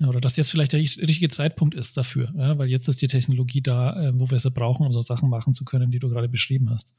[0.00, 3.62] oder dass jetzt vielleicht der richtige Zeitpunkt ist dafür, ja, weil jetzt ist die Technologie
[3.62, 6.28] da, äh, wo wir sie brauchen, um so Sachen machen zu können, die du gerade
[6.28, 6.94] beschrieben hast.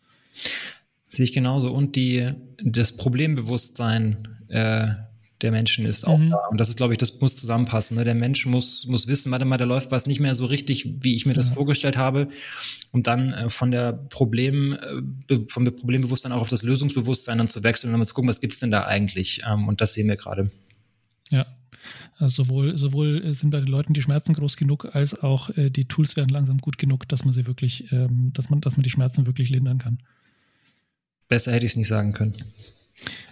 [1.13, 1.71] Sehe ich genauso.
[1.71, 2.31] Und die,
[2.63, 4.87] das Problembewusstsein äh,
[5.43, 6.31] der Menschen ist auch mhm.
[6.31, 6.37] da.
[6.49, 7.97] Und das ist, glaube ich, das muss zusammenpassen.
[7.97, 8.03] Ne?
[8.03, 11.13] Der Mensch muss, muss wissen, warte mal, da läuft was nicht mehr so richtig, wie
[11.13, 11.53] ich mir das ja.
[11.53, 12.29] vorgestellt habe.
[12.91, 14.73] Und dann äh, von der Problem,
[15.29, 18.41] äh, vom Problembewusstsein auch auf das Lösungsbewusstsein dann zu wechseln und dann zu gucken, was
[18.41, 19.43] gibt's denn da eigentlich?
[19.47, 20.49] Ähm, und das sehen wir gerade.
[21.29, 21.45] Ja.
[22.17, 25.85] Also sowohl, sowohl sind bei den Leuten die Schmerzen groß genug, als auch äh, die
[25.85, 28.89] Tools werden langsam gut genug, dass man sie wirklich, ähm, dass man, dass man die
[28.89, 29.99] Schmerzen wirklich lindern kann.
[31.33, 32.35] Besser hätte ich es nicht sagen können.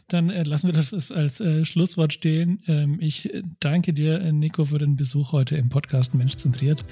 [0.08, 2.60] Dann äh, lassen wir das als äh, Schlusswort stehen.
[2.68, 3.30] Ähm, ich
[3.60, 6.84] danke dir, äh, Nico, für den Besuch heute im Podcast Mensch zentriert.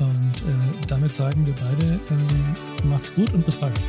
[0.00, 2.56] Und äh, damit sagen wir beide, ähm,
[2.90, 3.80] macht's gut und bis bald.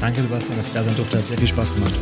[0.00, 1.18] Danke, Sebastian, dass ich da sein durfte.
[1.18, 1.94] Hat sehr viel Spaß gemacht.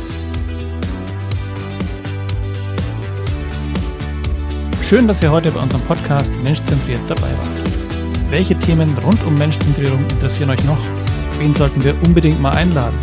[4.83, 8.31] Schön, dass ihr heute bei unserem Podcast Menschzentriert dabei wart.
[8.31, 10.79] Welche Themen rund um Menschzentrierung interessieren euch noch?
[11.39, 12.97] Wen sollten wir unbedingt mal einladen?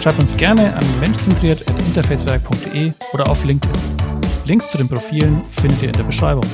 [0.00, 3.76] Schreibt uns gerne an menschzentriert.interfacewerk.de oder auf LinkedIn.
[4.46, 6.46] Links zu den Profilen findet ihr in der Beschreibung.